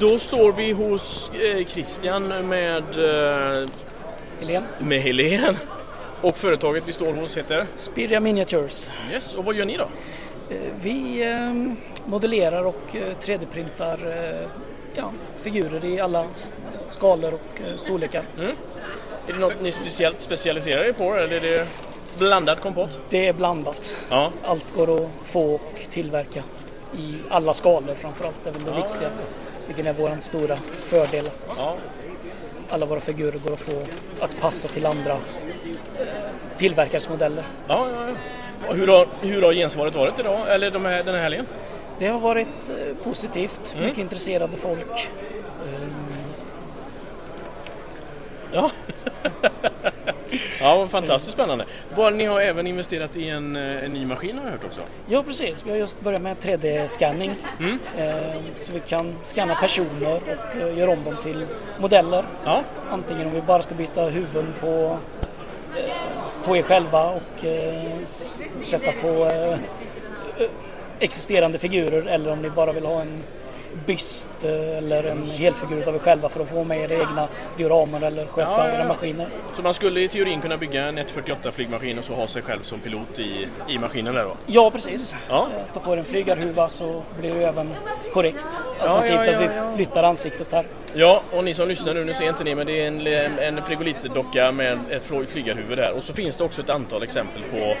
[0.00, 2.82] Då står vi hos eh, Christian med,
[3.62, 3.68] eh,
[4.40, 4.66] Helene?
[4.78, 5.56] med Helen.
[6.20, 7.66] Och företaget vi står hos heter?
[7.74, 8.90] Spiria Miniatures.
[9.12, 9.88] Yes, och vad gör ni då?
[10.50, 11.24] Eh, Vi
[12.06, 13.98] modellerar och eh, 3D-printar
[14.40, 14.48] eh,
[14.94, 16.26] ja, figurer i alla
[16.88, 18.22] skalor och storlekar.
[19.28, 21.66] Är det något ni speciellt specialiserar er på eller är det
[22.18, 22.98] blandad kompott?
[23.08, 23.96] Det är blandat.
[24.10, 24.30] Ja.
[24.44, 26.42] Allt går att få och tillverka
[26.98, 28.36] i alla skalor framförallt.
[28.44, 29.10] Det är väl det viktiga.
[29.66, 31.26] Vilken är vår stora fördel.
[31.26, 31.64] Att
[32.68, 33.82] alla våra figurer går att få
[34.20, 35.18] att passa till andra
[36.56, 37.44] tillverkares modeller.
[37.68, 38.14] Ja, ja, ja.
[38.68, 41.46] Och hur, har, hur har gensvaret varit idag, eller de här, den här helgen?
[41.98, 43.76] Det har varit eh, positivt.
[43.80, 45.10] Mycket intresserade folk.
[48.52, 48.70] Ja.
[50.60, 51.64] ja, vad fantastiskt spännande.
[51.94, 54.80] Var, ni har även investerat i en, eh, en ny maskin har jag hört också.
[55.06, 55.66] Ja, precis.
[55.66, 57.34] Vi har just börjat med 3D-scanning.
[57.98, 58.14] Eh,
[58.56, 61.46] så vi kan scanna personer och eh, göra om dem till
[61.78, 62.24] modeller.
[62.44, 62.62] Ja.
[62.90, 64.98] Antingen om vi bara ska byta huvuden på,
[65.76, 67.44] eh, på er själva och
[68.60, 69.30] sätta på
[70.98, 73.20] existerande figurer eller om ni bara vill ha en
[73.86, 78.02] byst eh, eller en helfigur av er själva för att få med era egna dioramer
[78.06, 78.88] eller sköta Ja, ja, ja.
[78.88, 79.26] maskiner.
[79.56, 82.62] Så man skulle i teorin kunna bygga en 148 flygmaskin och så ha sig själv
[82.62, 84.36] som pilot i, i maskinen där då?
[84.46, 85.14] Ja, precis.
[85.28, 85.48] Ja.
[85.56, 87.70] Eh, Ta på er en flygarhuva så blir det även
[88.12, 88.60] korrekt.
[88.80, 90.66] Alternativt ja, att vi flyttar ansiktet här.
[90.96, 93.64] Ja, och ni som lyssnar nu, nu ser inte ni, men det är en, en
[93.64, 95.92] frigolitdocka med ett fly- flygarhuvud där.
[95.92, 97.74] Och så finns det också ett antal exempel på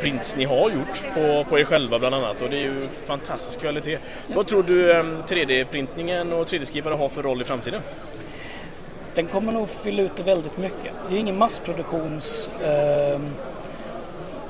[0.00, 2.42] prints ni har gjort på, på er själva bland annat.
[2.42, 3.98] Och det är ju fantastisk kvalitet.
[4.34, 7.80] Vad tror du em, 3D-printningen och 3D-skrivare har för roll i framtiden?
[9.14, 10.92] Den kommer nog fylla ut det väldigt mycket.
[11.08, 13.20] Det är ingen massproduktions eh,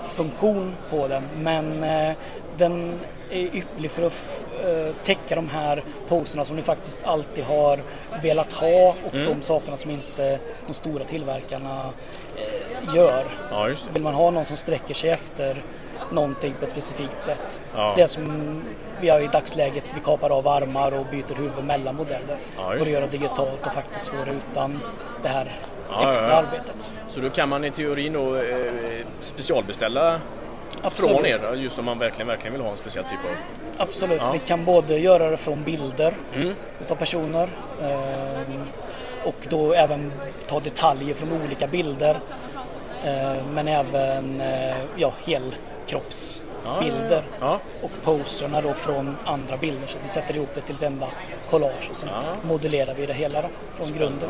[0.01, 2.17] funktion på den men eh,
[2.57, 7.81] den är ypperlig för att eh, täcka de här poserna som ni faktiskt alltid har
[8.23, 9.27] velat ha och Mm.
[9.27, 11.91] de sakerna som inte de stora tillverkarna eh,
[12.95, 13.25] gör.
[13.51, 13.69] Ja.
[13.93, 15.63] Vill man ha någon som sträcker sig efter
[16.13, 17.61] någonting på ett specifikt sätt.
[17.77, 17.93] Ja.
[17.97, 18.63] Det som
[19.01, 22.37] vi har i dagsläget, vi kapar av armar och byter huvud mellan modeller.
[22.57, 22.91] Ja, och det.
[22.91, 24.81] göra digitalt och faktiskt få det utan
[25.23, 25.53] det här
[26.11, 26.95] extra arbetet.
[27.09, 28.43] Så då kan man i teorin då, eh,
[29.21, 30.21] specialbeställa
[30.83, 31.17] Absolut.
[31.17, 33.87] från er, just om man verkligen, verkligen vill ha en speciell typ av...
[33.87, 34.33] Absolut, Ja.
[34.33, 36.55] vi kan både göra det från bilder Mm.
[36.81, 37.49] utav personer
[37.83, 38.63] ehm,
[39.25, 40.13] och då även
[40.49, 42.17] ta detaljer från olika bilder.
[43.07, 47.23] Eh, men även eh, ja, helkroppsbilder.
[47.41, 47.59] Ja.
[47.83, 51.07] Och poserna då från andra bilder så vi sätter ihop det till ett enda
[51.51, 52.09] collage och sen
[52.43, 54.29] modellerar vi det hela då, från grunden.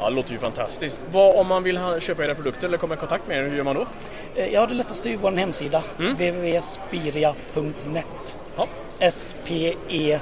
[0.00, 1.00] Ja, det låter ju fantastiskt.
[1.10, 3.56] Vad, om man vill ha, köpa era produkter eller komma i kontakt med er, hur
[3.56, 3.86] gör man då?
[4.34, 8.66] Eh, Ja, det lättaste är ju vår hemsida www.spiria.net Ja.
[8.98, 10.18] S-P-E-I-R-A.net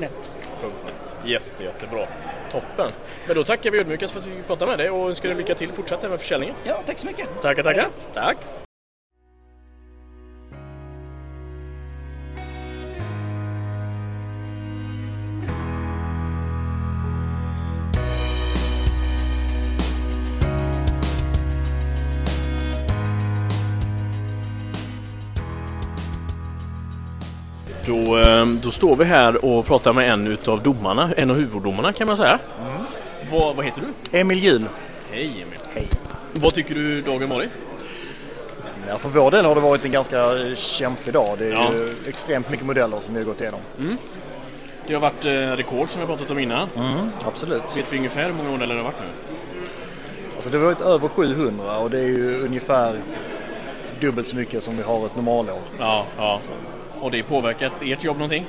[0.00, 0.30] .net.
[1.24, 2.06] Jätte, jättebra.
[2.54, 2.92] Toppen.
[3.26, 5.38] Men då tackar vi ödmjukast för att vi fick prata med dig och önskar dig
[5.38, 6.54] lycka till fortsatt med försäljningen.
[6.64, 7.42] Ja, tack så mycket.
[7.42, 7.88] Tackar, tackar.
[8.14, 8.63] Tack.
[28.44, 31.92] Då, eh, då står vi här och pratar med en utav domarna, en av huvuddomarna
[31.92, 32.38] kan man säga.
[33.30, 33.80] Vad, vad heter
[34.10, 34.18] du?
[34.18, 34.64] Emil Hjul.
[35.10, 35.58] Hej Emil.
[35.74, 35.86] Hej.
[36.32, 37.50] Vad tycker du dagen varit?
[38.88, 41.34] Ja, för vår del har det varit en ganska eh, kämpig dag.
[41.38, 41.66] Det är Ja.
[41.72, 43.60] ju extremt mycket modeller som vi har gått igenom.
[44.86, 46.68] Det har varit eh, rekord som vi har pratat om innan.
[47.26, 47.76] Absolut.
[47.76, 49.06] Vet vi ungefär hur många modeller det har varit nu?
[50.34, 52.94] Alltså det har varit över 700 och det är ju ungefär
[54.00, 55.58] dubbelt så mycket som vi har ett normalår.
[55.78, 56.40] Ja, ja.
[57.04, 58.46] Och det har påverkat ert jobb någonting?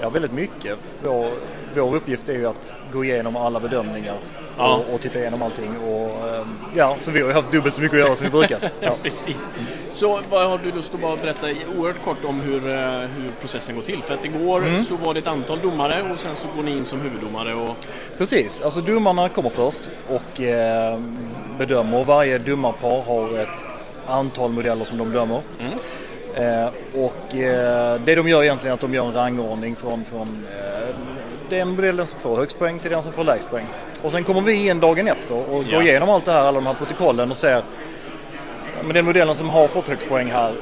[0.00, 0.78] Ja, väldigt mycket.
[1.02, 1.30] Vår,
[1.74, 4.14] vår uppgift är ju att gå igenom alla bedömningar
[4.58, 4.74] Ja.
[4.88, 5.78] och, och titta igenom allting.
[5.78, 8.30] Och, ehm, ja, så vi har ju haft dubbelt så mycket att göra som vi
[8.30, 8.58] brukar.
[8.80, 9.48] Ja, precis.
[9.90, 11.46] Så vad har du lust att bara berätta
[11.78, 14.02] oerhört kort om hur, eh, hur processen går till?
[14.02, 16.84] För att igår så var det ett antal domare och sen så går ni in
[16.84, 17.76] som huvuddomare och...
[18.18, 20.98] Precis, alltså domarna kommer först och eh,
[21.58, 22.04] bedömer.
[22.04, 23.66] Varje domarpar har ett
[24.06, 25.40] antal modeller som de dömer.
[25.60, 25.66] Eh,
[26.94, 30.94] och eh, det de gör egentligen är att de gör en rangordning från, från eh,
[31.50, 33.66] den modellen som får högst poäng till den som får lägst poäng.
[34.02, 35.76] Och sen kommer vi in dagen efter och Ja.
[35.78, 37.62] går igenom allt det här, alla de här protokollen och ser ja,
[38.84, 40.52] men den modellen som har fått högst poäng här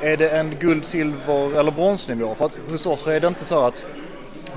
[0.00, 2.34] är det en guld, silver eller bronsnivå?
[2.34, 3.84] För att hos oss är det inte så att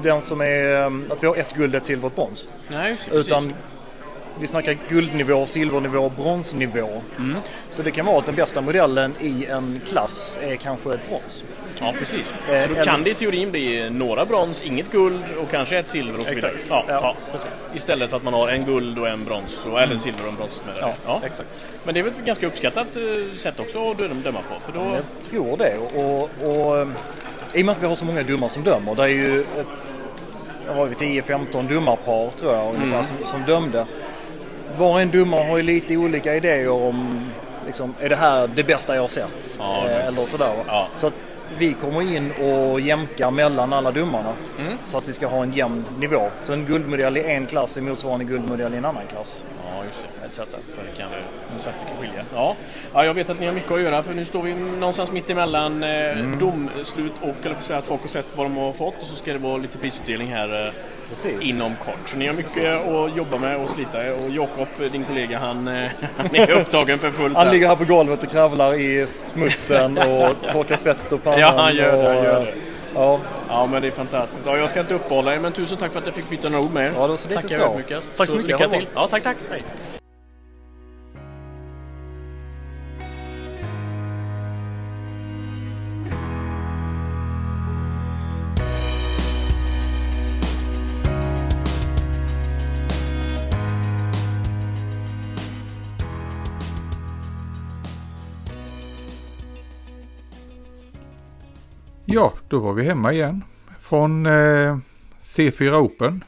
[0.03, 2.47] den som är, att vi har ett guld, ett silver och ett brons.
[2.67, 3.53] Nej, Utan
[4.39, 7.01] vi snackar guldnivå, silvernivå, bronsnivå.
[7.69, 11.43] Så det kan vara att den bästa modellen i en klass är kanske ett brons.
[11.79, 12.33] Ja, precis.
[12.51, 15.87] Eh, Så då kan det i teorin bli några brons, inget guld och kanske ett
[15.87, 16.51] silver och så vidare.
[16.51, 16.69] Exakt.
[16.69, 17.15] Ja, Ja, ja.
[17.31, 17.61] precis.
[17.73, 20.29] Istället för att man har en guld och en brons, och, eller en silver och
[20.29, 20.93] en bronsmedalj.
[21.05, 21.49] Ja, exakt.
[21.83, 24.71] Men det är väl ett ganska uppskattat eh, sätt också att döma på.
[24.71, 24.85] För då...
[24.95, 25.77] Jag tror det.
[25.77, 26.87] Och, och, eh,
[27.53, 28.95] I och med att vi har så många domare som dömer.
[28.95, 29.99] Det är ju ett
[30.67, 33.03] vad var vi, 10-15 domarpar tror jag ungefär Mm.
[33.03, 33.85] som, som dömde.
[34.77, 37.19] Var och en domare har ju lite olika idéer om
[37.65, 39.55] liksom, är det här det bästa jag har sett?
[39.59, 40.53] Ja, Eh, eller sådär.
[40.67, 40.87] Ja.
[40.95, 44.33] Så att vi kommer in och jämkar mellan alla domarna.
[44.59, 44.77] Mm.
[44.83, 46.29] Så att vi ska ha en jämn nivå.
[46.43, 49.45] Så en guldmedalj i en klass är motsvarande guldmedalj i en annan klass.
[49.65, 50.25] Ja, just det.
[50.27, 50.35] Etc.
[50.35, 50.41] Så
[50.91, 51.09] det kan
[51.59, 52.23] så att det kan skilja.
[52.33, 52.55] Ja.
[52.93, 55.29] ja, jag vet att ni har mycket att göra för nu står vi någonstans mitt
[55.29, 56.39] emellan eh, Mm.
[56.39, 59.33] domslut och eller säga att folk har sett vad de har fått och så ska
[59.33, 60.71] det vara lite prisutdelning här eh,
[61.09, 61.41] Precis.
[61.41, 61.99] inom kort.
[62.09, 65.91] Så ni har mycket att jobba med och slita och Jakob, din kollega, han, eh,
[66.17, 67.35] han är upptagen för fullt.
[67.37, 71.39] Han ligger här på golvet och kravlar i smutsen och torkar svett och pannan.
[71.39, 72.53] Ja, han gör det, han gör det.
[72.95, 74.45] Ja, Ja, men det är fantastiskt.
[74.45, 76.65] Ja, jag ska inte uppehålla er, men tusen tack för att jag fick byta några
[76.65, 76.91] ord med er.
[76.95, 77.77] Ja, det var så Tackar så.
[77.77, 78.17] mycket.
[78.17, 78.51] Tack så mycket.
[78.59, 78.87] Lycka till.
[78.95, 79.37] Ja, tack, tack.
[79.49, 79.63] Hej.
[102.15, 103.43] Ja, då var vi hemma igen.
[103.79, 104.77] Från eh,
[105.19, 106.23] C4 Open.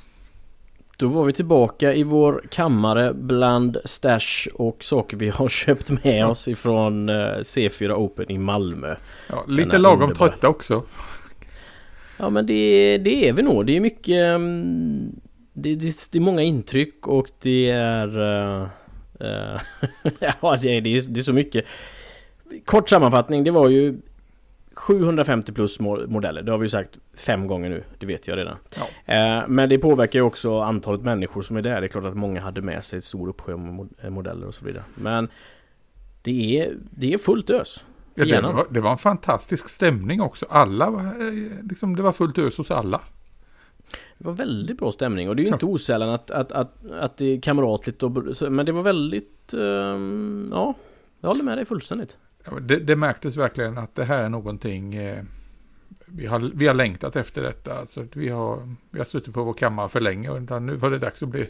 [0.97, 6.25] Då var vi tillbaka i vår kammare bland stash och saker vi har köpt med
[6.25, 8.95] oss ifrån eh, C4 Open i Malmö.
[9.29, 10.27] Ja, lite lagom underbar.
[10.27, 10.83] trötta också.
[12.17, 13.65] Ja men det, det är vi nog.
[13.65, 14.35] Det är mycket...
[14.35, 15.11] mm,
[15.53, 18.21] Det, det, det är många intryck och det är...
[18.21, 18.67] eh,
[19.19, 19.61] eh,
[20.41, 21.65] ja det är, det, är, det är så mycket.
[22.65, 23.97] Kort sammanfattning, det var ju
[24.77, 26.41] 750 plus mo- modeller.
[26.41, 27.83] Det har vi ju sagt fem gånger nu.
[27.99, 28.57] Det vet jag redan.
[29.05, 31.81] Eh, men det påverkar ju också antalet människor som är där.
[31.81, 33.53] Det är klart att många hade med sig ett stor uppsjö
[34.01, 34.83] eh, modeller och så vidare.
[34.95, 35.27] Men
[36.21, 37.85] det är, det är fullt ös.
[38.15, 40.45] Ja, det, var, det var en fantastisk stämning också.
[40.49, 43.01] Alla, var, eh, liksom, det var fullt ös hos alla.
[44.17, 47.17] Det var väldigt bra stämning och det är ju inte osällan att, att, att, att
[47.17, 48.11] det är kamratligt och,
[48.51, 49.53] Men det var väldigt...
[49.53, 50.73] ehm, ja,
[51.21, 52.17] jag håller med dig fullständigt.
[52.61, 55.23] Det, det märktes verkligen att det här är någonting eh,
[56.05, 57.79] vi, har, vi har längtat efter detta.
[57.79, 60.91] Alltså, att vi, har, vi har suttit på vår kammare för länge och nu var
[60.91, 61.49] det dags att, bli,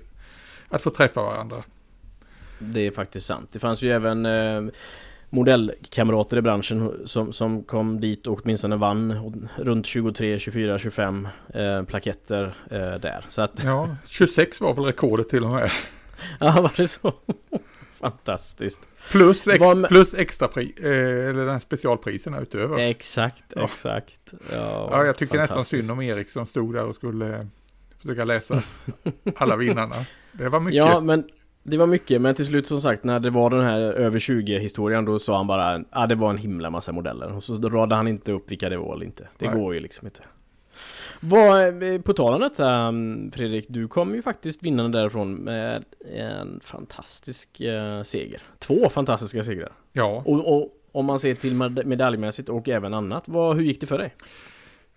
[0.70, 1.64] att få träffa varandra.
[2.60, 3.50] Det är faktiskt sant.
[3.52, 4.74] Det fanns ju även eh,
[5.30, 11.84] modellkamrater i branschen som, som kom dit och åtminstone vann runt 23, 24, 25 eh,
[11.84, 13.26] plaketter eh, där.
[13.30, 13.64] Så att...
[13.64, 15.70] Ja, 26 var väl rekordet till och med.
[16.40, 17.14] ja, var det så?
[18.00, 18.80] Fantastiskt.
[19.12, 20.90] Plus, ex, med- plus extra pri, eh,
[21.30, 22.78] eller den här specialpriserna utöver.
[22.80, 23.66] Exakt, Ja.
[23.66, 24.34] exakt.
[24.52, 27.48] Ja, Ja, jag tycker nästan synd om Erik som stod där och skulle
[28.02, 28.64] försöka läsa
[29.36, 29.96] alla vinnarna.
[30.32, 30.78] Det var mycket.
[30.78, 31.24] Ja, men
[31.64, 34.60] det var mycket, men till slut som sagt när det var den här över 20
[34.60, 37.96] historien då sa han bara Ja det var en himla massa modeller och så radade
[37.96, 39.28] han inte upp vilka det var eller inte.
[39.38, 39.56] Det Nej.
[39.60, 40.22] går ju liksom inte.
[41.20, 45.86] Vad, eh, på tal om detta mm, Fredrik, du kom ju faktiskt vinnande därifrån med
[46.16, 48.42] en fantastisk eh, seger.
[48.60, 49.72] Två fantastiska segrar.
[49.92, 50.24] Ja.
[50.26, 53.88] Och, och om man ser till med- medaljmässigt och även annat, vad, hur gick det
[53.88, 54.16] för dig?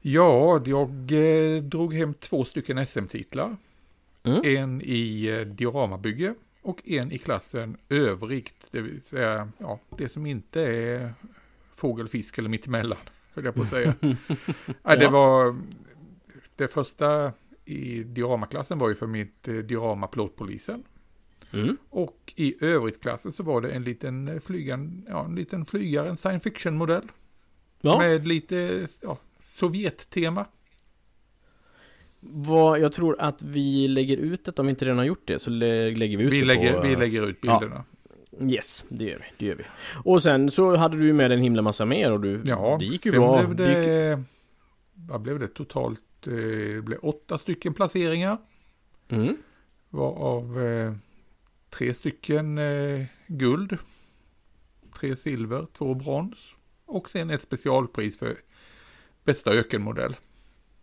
[0.00, 3.56] Ja, jag eh, drog hem två stycken SM-titlar.
[4.22, 4.40] Mm.
[4.44, 8.66] En i eh, dioramabygge och en i klassen övrigt.
[8.70, 11.14] Det vill säga ja, det som inte är
[11.76, 12.98] fågel, fisk eller mittemellan.
[13.35, 13.94] Höll jag på att säga.
[14.83, 14.96] ja.
[14.96, 15.56] det var
[16.60, 17.32] det första
[17.64, 20.82] i dioramaklassen var ju för mitt eh, diorama plåtpolisen.
[21.52, 21.76] Mm.
[21.90, 26.16] Och i övrigt-klassen så var det en liten, eh, flygan, ja, en liten flygare, en
[26.16, 27.02] science fiction-modell.
[27.80, 27.98] Ja.
[27.98, 30.46] Med lite ja, Sovjet-tema.
[32.20, 35.38] Vad, jag tror att vi lägger ut det, om vi inte redan har gjort det,
[35.38, 36.80] så lä- lägger vi ut Vi det lägger, på...
[36.80, 37.84] vi lägger ut bilderna.
[38.40, 39.64] Yes, det gör vi, det gör vi.
[40.04, 43.06] Och sen så hade du med en himla massa mer och du, Ja, det gick
[43.06, 43.42] ju bra.
[43.42, 44.22] blev Det gick, det,
[44.94, 46.00] vad blev det totalt?
[46.26, 48.38] Eh, Det blev åtta stycken placeringar.
[49.09, 49.37] mm.
[49.90, 50.92] Varav eh,
[51.70, 53.78] tre stycken eh, guld,
[55.00, 56.54] tre silver, två brons
[56.87, 58.37] och sen ett specialpris för
[59.24, 60.16] bästa ökenmodell.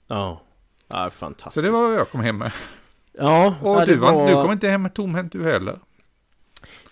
[0.07, 0.41] Ja,
[0.87, 1.53] ja fantastiskt.
[1.53, 2.51] Så det var vad jag kom hem med.
[3.13, 5.79] Ja, Och du, var, du kom inte hem tomhänt du heller.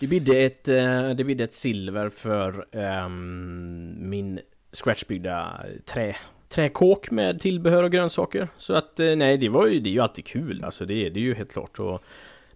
[0.00, 4.40] Det bidde ett, eh, det bidde ett silver för ehm, min
[4.72, 6.16] scratchbyggda trä,
[6.56, 8.48] träkåk med tillbehör och grönsaker.
[8.56, 10.64] Så att eh, nej, det var ju, det är ju alltid kul.
[10.64, 11.78] Alltså det är det ju helt klart.
[11.78, 12.02] Och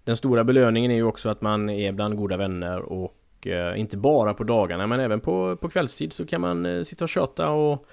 [0.05, 3.97] den stora belöningen är ju också att man är bland goda vänner och eh, inte
[3.97, 7.51] bara på dagarna men även på, på kvällstid så kan man eh, sitta och köta
[7.51, 7.87] och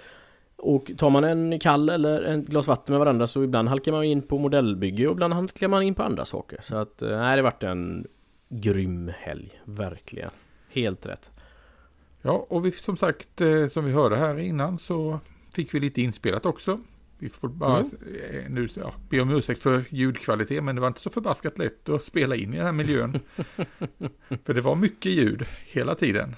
[0.60, 4.04] och tar man en kall eller ett glas vatten med varandra så ibland halkar man
[4.04, 6.60] in på modellbygge och ibland halkar man in på andra saker.
[6.62, 8.08] Så att, nej, det vart varit en
[8.50, 10.30] grym helg, verkligen.
[10.70, 11.32] Helt rätt.
[12.22, 15.20] Ja, och vi, som sagt, som vi hörde här innan så
[15.58, 16.80] fick vi lite inspelat också.
[17.20, 17.89] Vi får bara Mm.
[18.32, 21.89] eh, nu ja, be om ursäkt för ljudkvalitet, men det var inte så förbaskat lätt
[21.89, 23.20] att spela in i den här miljön.
[24.46, 26.36] för det var mycket ljud hela tiden.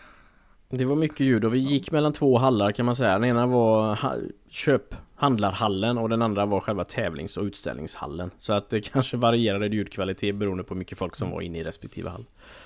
[0.70, 3.14] Det var mycket ljud och vi gick mellan två hallar kan man säga.
[3.20, 4.16] Den ena var ha-
[4.50, 8.32] köp handlarhallen och den andra var själva tävlings och utställningshallen.
[8.38, 11.64] Så att det kanske varierade ljudkvalitet beroende på hur mycket folk som var inne i
[11.64, 12.26] respektive hall.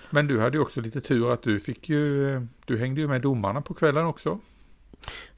[0.09, 3.21] Men du hade ju också lite tur att du fick ju, du hängde ju med
[3.21, 4.39] domarna på kvällen också.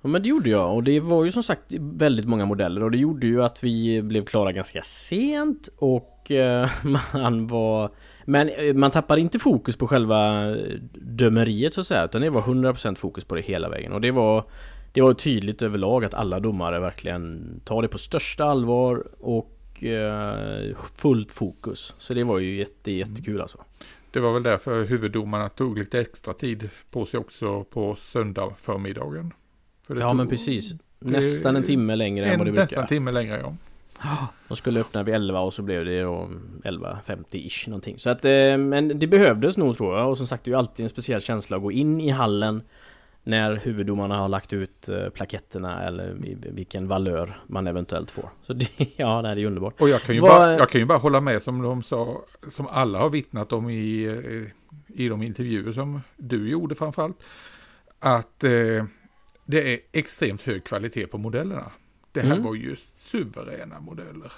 [0.01, 0.75] Ja men det gjorde jag.
[0.75, 2.84] Och det var ju som sagt väldigt många modeller.
[2.84, 5.69] Och det gjorde ju att vi blev klara ganska sent.
[5.78, 6.69] Och eh,
[7.13, 7.91] man var
[8.25, 12.06] Men eh, man tappade inte fokus på själva eh, dömeriet så att säga.
[12.06, 13.91] Utan det var 100% fokus på det hela vägen.
[13.93, 14.43] Och det var
[14.93, 19.08] Det var tydligt överlag att alla domare verkligen tar det på största allvar.
[19.19, 21.93] Och eh, fullt fokus.
[21.97, 23.58] Så det var ju jätte, jättekul alltså.
[24.12, 29.34] Det var väl därför huvuddomarna tog lite extra tid på sig också på söndag förmiddagen.
[29.88, 32.88] För Ja men precis Nästan en timme längre än vad det en, nästan brukar en
[32.88, 33.56] timme längre ja.
[34.48, 36.30] De skulle öppna vid 11 och så blev det då
[36.63, 38.00] 11.50-ish någonting.
[38.00, 40.10] Så att, eh, men det behövdes nog tror jag.
[40.10, 42.62] Och som sagt, det är ju alltid en speciell känsla att gå in i hallen
[43.24, 46.15] när huvuddomarna har lagt ut eh, plaketterna eller
[46.50, 48.30] vilken valör man eventuellt får.
[48.41, 49.82] Så det, ja, det är underbart.
[49.82, 52.21] Och jag kan, ju Vad- bara, jag kan ju bara hålla med som de sa,
[52.50, 57.24] som alla har vittnat om i, eh, i de intervjuer som du gjorde framförallt.
[58.00, 58.52] Att eh,
[59.45, 61.71] det är extremt hög kvalitet på modellerna.
[62.12, 62.43] Det här Mm.
[62.43, 64.31] var ju suveräna modeller.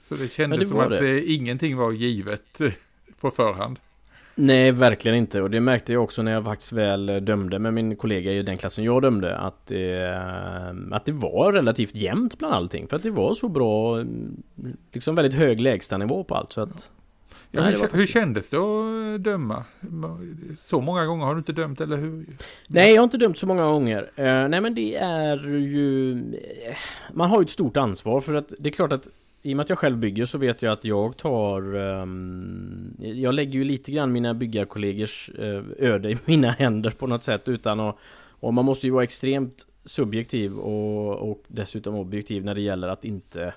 [0.00, 1.08] Så det kändes det som att det.
[1.18, 2.72] eh, ingenting var givet eh,
[3.20, 3.78] på förhand.
[4.34, 5.42] Nej, verkligen inte.
[5.42, 8.42] Och det märkte jag också när jag faktiskt väl eh, dömde med min kollega i
[8.42, 9.36] den klassen jag dömde.
[9.38, 12.88] Att, eh, att det var relativt jämnt bland allting.
[12.88, 14.36] För att det var så bra, mm,
[14.92, 16.52] liksom väldigt hög lägstanivå på allt.
[16.52, 16.90] Så att,
[17.52, 19.64] Ja, Nej, hur, hur kändes det att eh, döma?
[20.58, 22.26] Så många gånger har du inte dömt eller hur?
[22.68, 24.10] Nej, jag har inte dömt så många gånger.
[24.16, 26.12] Eh, nej, men det är ju...
[26.34, 26.76] eh,
[27.12, 29.08] Man har ju ett stort ansvar för att det är klart att
[29.42, 31.74] i och med att jag själv bygger så vet jag att jag tar...
[31.76, 37.24] ehm, jag lägger ju lite grann mina byggarkollegors eh, öde i mina händer på något
[37.24, 37.96] sätt utan att...
[38.40, 43.04] Och man måste ju vara extremt subjektiv och, och dessutom objektiv när det gäller att
[43.04, 43.54] inte...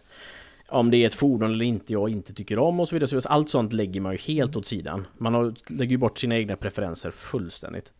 [0.73, 3.21] Om det är ett fordon eller inte jag inte tycker om och så vidare.
[3.21, 3.29] Så.
[3.29, 5.07] Allt sånt lägger man ju helt åt sidan.
[5.17, 7.91] Man har, lägger ju bort sina egna preferenser fullständigt.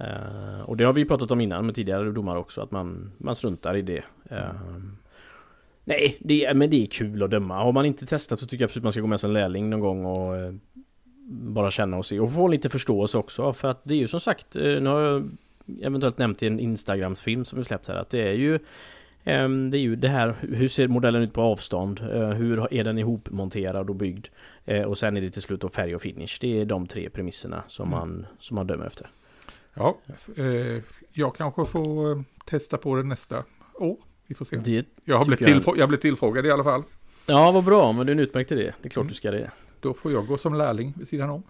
[0.00, 3.12] Uh, och det har vi ju pratat om innan med tidigare domare också, att man,
[3.18, 4.02] man struntar i det.
[4.30, 4.52] Eh,
[5.84, 7.62] nej, det, men det är kul att döma.
[7.62, 9.80] Har man inte testat så tycker jag absolut man ska gå med som lärling någon
[9.80, 10.54] gång och eh,
[11.30, 12.20] bara känna och se.
[12.20, 15.00] Och få lite förståelse också, för att det är ju som sagt, eh, nu har
[15.00, 15.30] jag
[15.82, 18.58] eventuellt nämnt i en Instagrams-film som vi släppt här, att det är ju
[19.70, 22.00] det är ju det här, hur ser modellen ut på avstånd?
[22.12, 24.26] Eh, Hur är den ihopmonterad och byggd?
[24.66, 26.38] Eh, Och sen är det till slut då färg och finish.
[26.40, 27.98] Det är de tre premisserna som Mm.
[27.98, 29.10] man, som man dömer efter.
[29.74, 29.98] Ja,
[30.36, 33.96] eh, jag kanske får testa på det nästa år.
[34.26, 34.56] Vi får se.
[34.56, 36.82] Det Jag, har blivit tycker jag- tillfrå- jag blev tillfrågad i alla fall.
[37.26, 38.72] Ja, vad bra, men det är en utmärkt idé.
[38.82, 39.08] Det är klart Mm.
[39.08, 39.50] du ska det.
[39.80, 41.42] Då får jag gå som lärling vid sidan om.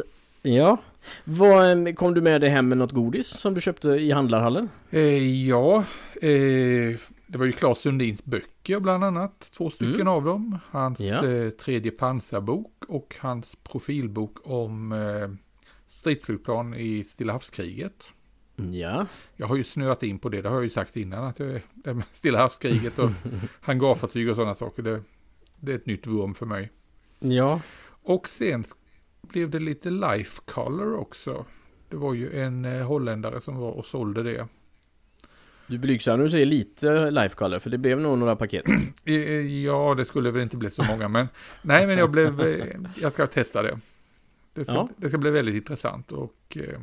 [0.43, 0.79] Ja.
[1.25, 4.69] Vad, kom du med dig hem med något godis som du köpte i handlarhallen?
[4.91, 5.85] Eh, ja,
[6.23, 6.97] eh,
[7.29, 9.49] det var ju Claes Sundins böcker bland annat.
[9.57, 10.09] Två stycken Mm.
[10.09, 10.59] av dem.
[10.71, 11.27] Hans Ja.
[11.27, 15.29] eh, tredje pansarbok och hans profilbok om eh,
[15.87, 18.05] stridsflygplan i Stilla havskriget.
[18.73, 19.07] Ja.
[19.37, 21.25] Jag har ju snöat in på det, det har jag ju sagt innan.
[21.25, 23.11] Att det, det med Stilla havskriget och
[23.61, 24.83] hangarfartyg och sådana saker.
[24.83, 25.03] Det,
[25.61, 26.71] det är ett nytt vurm för mig.
[27.19, 27.61] Ja.
[28.03, 28.65] Och sen
[29.23, 31.45] blev det lite life color också.
[31.89, 34.49] Det var ju en eh, holländare som var och sålde det.
[35.69, 38.65] Du blygsam när du säger lite lifecolor, för det blev nog några paket.
[39.65, 41.29] Ja, det skulle väl inte bli så många, men
[41.63, 42.67] nej, men jag blev, eh,
[43.01, 43.79] jag ska testa det.
[44.55, 44.89] Det ska, Ja.
[44.97, 46.81] det ska bli väldigt intressant och eh,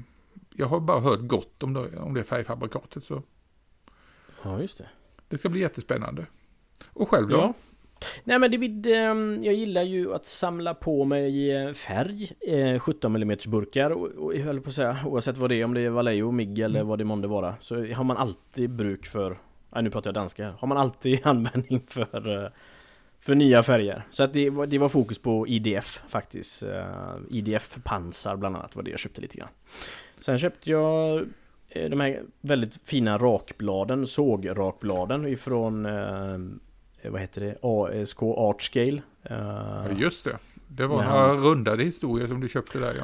[0.53, 3.23] jag har bara hört gott om det, om det färgfabrikatet så
[4.43, 4.87] Ja, just det.
[5.29, 6.25] det ska bli jättespännande.
[6.93, 7.37] Och själv då?
[7.37, 7.53] Ja.
[8.23, 13.15] Nej men David, ehm, jag gillar ju att samla på mig eh, färg, eh, 17
[13.15, 15.89] mm burkar och, jag höll på att säga, oavsett vad det är, om det är
[15.89, 19.37] Vallejo, MIG eller vad det månde vara, så har man alltid bruk för,
[19.69, 22.49] nej nu pratar jag danska här, har man alltid användning för eh,
[23.25, 24.03] för nya färger.
[24.11, 26.63] Så att det, det var fokus på IDF faktiskt.
[26.63, 29.49] Eh, IDF pansar bland annat var det jag köpte lite grann.
[30.19, 31.25] Sen köpte jag
[31.69, 36.37] eh, de här väldigt fina rakbladen, sågrakbladen ifrån eh,
[37.09, 37.55] vad heter det?
[37.61, 39.01] ASK Artscale.
[39.23, 40.37] Eh, Ja, just det.
[40.67, 41.09] Det var Ja.
[41.09, 43.03] några rundade historier som du köpte där ja.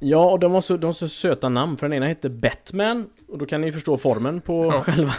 [0.00, 1.76] Ja, och de har, så, de har så söta namn.
[1.76, 3.06] För den ena hette Batman.
[3.28, 4.82] Och då kan ni förstå formen på Ja.
[4.82, 5.14] själva.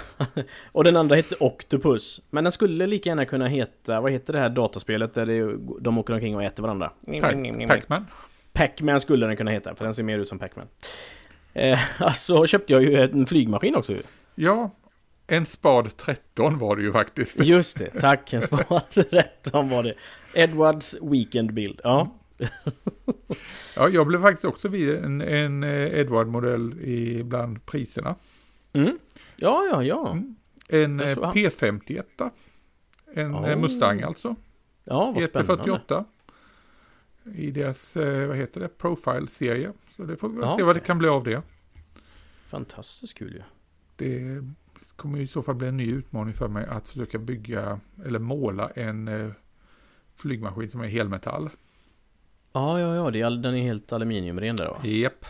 [0.72, 2.22] och den andra hette Octopus.
[2.30, 4.02] Men den skulle lika gärna kunna heta...
[4.02, 6.92] Vad heter det här dataspelet där det, de åker omkring och äter varandra?
[7.08, 8.06] Pac- Pac-Man.
[8.54, 9.76] Pac-Man skulle den kunna heta.
[9.76, 10.66] För den ser mer ut som Pac-Man.
[11.54, 14.02] Eh, alltså köpte jag ju en flygmaskin också ju.
[14.36, 14.72] Ja,
[15.28, 17.44] en Spad 13 var det ju faktiskt.
[17.44, 18.34] Just det, tack.
[18.34, 19.94] En Spad 13 var det.
[20.34, 21.82] Edwards Weekend Build.
[21.84, 22.14] Ja.
[23.76, 28.16] Ja, jag blev faktiskt också vid en, en eh, Edward-modell i bland priserna.
[28.74, 28.98] Mm.
[29.38, 30.12] Ja, ja, ja.
[30.12, 30.36] Mm.
[30.70, 31.34] En eh, såg han.
[31.34, 32.04] P51.
[33.14, 33.50] En Oh.
[33.50, 34.36] eh, Mustang alltså.
[34.84, 35.64] Ja, vad spännande.
[35.64, 36.04] GT48.
[37.36, 39.72] I deras, eh, vad heter det, Profile-serie.
[39.96, 41.42] Så det får vi Ja, se vad det kan bli av det.
[42.48, 43.42] Fantastiskt kul ju.
[43.96, 44.44] Det
[44.98, 48.70] kommer i så fall bli en ny utmaning för mig att försöka bygga eller måla
[48.70, 49.32] en eh,
[50.16, 51.50] flygmaskin som är helmetall.
[52.54, 53.12] Ja, ja, ja.
[53.12, 54.78] Det är, den är helt aluminiumren där va?
[54.84, 55.26] Japp.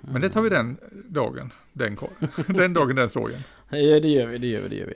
[0.00, 0.76] Men det tar vi den
[1.08, 1.96] dagen, den,
[2.48, 3.40] den dagen, den sågen.
[3.68, 4.94] Ja, det gör vi, det gör vi, det gör vi.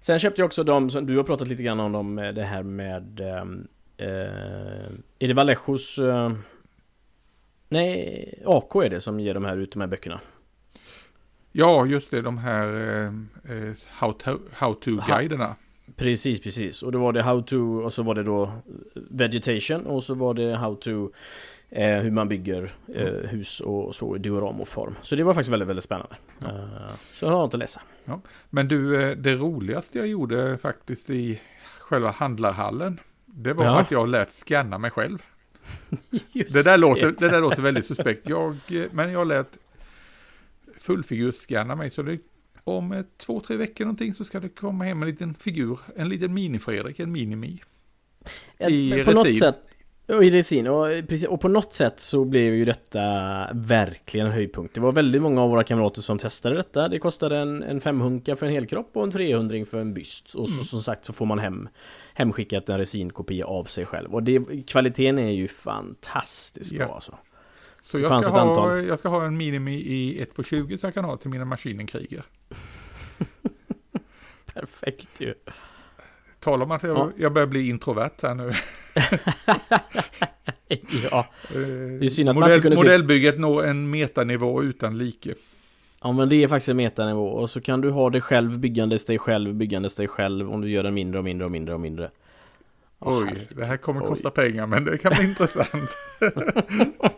[0.00, 2.44] Sen köpte jag också de som du har pratat lite grann om dem, eh, det
[2.44, 3.20] här med...
[3.20, 5.98] ehm, Eh, är det Vallejos...
[5.98, 6.32] Eh,
[7.68, 10.20] nej, AK är det som ger de här ut de här böckerna.
[11.56, 12.66] Ja, just det, de här
[13.46, 14.14] eh, eh, how.
[15.96, 16.82] Precis, precis.
[16.82, 18.52] Och då var det How to och så var det då
[18.94, 21.10] Vegetation och så var det How to
[21.70, 24.94] eh, hur man bygger eh, hus och så i dioramoform.
[25.02, 26.16] Så det var faktiskt väldigt, väldigt spännande.
[26.44, 27.80] Eh, så jag har att läsa.
[28.50, 31.40] Men du, eh, det roligaste jag gjorde faktiskt i
[31.80, 33.80] själva handlarhallen, det var Ja.
[33.80, 35.18] att jag lät scanna mig själv.
[36.32, 38.28] Det där, låter, det där låter väldigt suspekt.
[38.28, 39.58] Jag, eh, men jag lät
[40.86, 41.90] fullfigursscanna mig.
[41.90, 42.18] Så det,
[42.64, 45.78] om eh, två, tre veckor någonting så ska det komma hem en liten figur.
[45.96, 47.58] En liten mini-Fredrik, en mini-Mi.
[48.68, 49.38] I på något resin.
[49.38, 49.56] sätt
[50.08, 53.00] och i resin och, precis, och på något sätt så blev ju detta
[53.54, 54.74] verkligen en höjdpunkt.
[54.74, 56.88] Det var väldigt många av våra kamrater som testade detta.
[56.88, 60.34] Det kostade en, en femhunka för en helkropp och en 300 för en byst.
[60.34, 60.64] Och så, Mm.
[60.64, 61.68] som sagt så får man hem
[62.14, 64.14] hemskickat en resinkopia av sig själv.
[64.14, 66.86] Och det, kvaliteten är ju fantastiskt Ja.
[66.86, 67.18] bra alltså.
[67.84, 70.86] Så Det jag ska, ha, jag ska ha en mini-Mi i 1 på 20 så
[70.86, 72.22] jag kan ha till mina maskinenkriger.
[74.54, 75.34] Perfekt ju.
[76.40, 77.10] Tala om att jag, Ja.
[77.18, 78.52] jag börjar bli introvert här nu.
[81.10, 81.26] ja.
[81.54, 81.60] Eh,
[82.06, 85.34] är synd att man Modell, inte kunde se- modellbygget når en metanivå utan like.
[86.02, 89.04] Ja men det är faktiskt en metanivå och så kan du ha det själv byggandes
[89.04, 91.80] dig själv byggandes dig själv om du gör den mindre och mindre och mindre och
[91.80, 92.10] mindre.
[93.04, 94.06] Oj, det här kommer Oj.
[94.08, 95.96] kosta pengar men det kan bli intressant.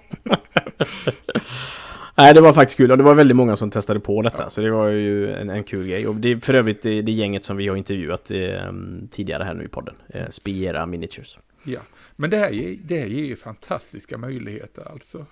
[2.19, 4.61] Nej det var faktiskt kul och det var väldigt många som testade på detta så
[4.61, 7.45] det var ju en, en kul grej och det är för övrigt det, det gänget
[7.45, 8.73] som vi har intervjuat eh,
[9.11, 11.81] tidigare här nu i podden eh, Spiera Miniatures Ja,
[12.17, 15.27] men det här, ger, det här ger ju fantastiska möjligheter alltså.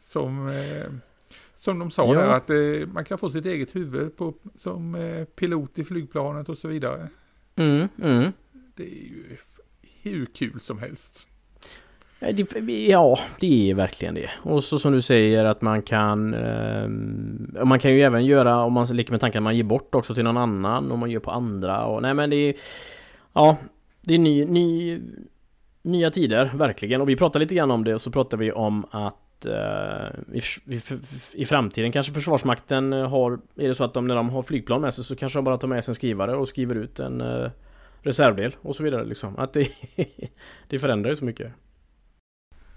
[0.00, 0.92] Som, eh,
[1.56, 2.20] som de sa Ja.
[2.20, 6.48] där, att eh, man kan få sitt eget huvud på, som eh, pilot i flygplanet
[6.48, 7.08] och så vidare.
[7.56, 8.32] mm, mm.
[8.76, 9.24] Det är ju
[10.02, 11.28] hur kul som helst.
[12.20, 14.30] Ja, det är verkligen det.
[14.42, 16.34] Och så som du säger att man kan...
[16.34, 16.88] Eh,
[17.64, 20.14] man kan ju även göra, om man leker med tanken att man ger bort också
[20.14, 22.54] till någon annan och man gör på andra och nej men det är...
[23.32, 23.56] Ja,
[24.00, 25.00] det är ny, ny,
[25.82, 27.00] nya tider, verkligen.
[27.00, 30.40] Och vi pratar lite grann om det och så pratar vi om att eh, i,
[30.74, 30.80] i,
[31.32, 33.32] i framtiden kanske Försvarsmakten har...
[33.56, 35.58] Är det så att de när de har flygplan med sig så kanske de bara
[35.58, 37.50] tar med sig en skrivare och skriver ut en eh,
[38.02, 39.38] reservdel och så vidare liksom.
[39.38, 39.68] Att det,
[40.68, 41.52] det förändrar ju så mycket.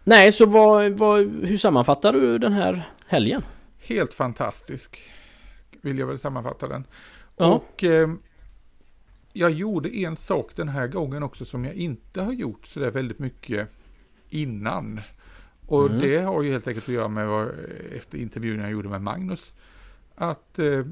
[0.04, 3.42] Nej, så vad, vad, hur sammanfattar du den här helgen?
[3.80, 5.00] Helt fantastisk,
[5.82, 6.84] vill jag väl sammanfatta den.
[7.38, 7.46] Ja.
[7.54, 8.10] Och eh,
[9.34, 12.92] jag gjorde en sak den här gången också som jag inte har gjort så där
[12.92, 13.70] väldigt mycket
[14.30, 15.02] innan.
[15.68, 16.00] Och Mm.
[16.00, 17.50] det har ju helt enkelt att göra med vad,
[17.96, 19.54] efter intervjun jag gjorde med Magnus.
[20.16, 20.86] Att eh,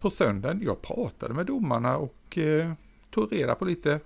[0.00, 2.72] på söndagen, jag pratade med domarna och eh,
[3.16, 4.00] tog reda på lite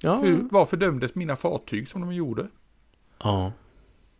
[0.00, 2.46] Ja, hur, varför dömdes mina fartyg som de gjorde.
[3.18, 3.52] ja.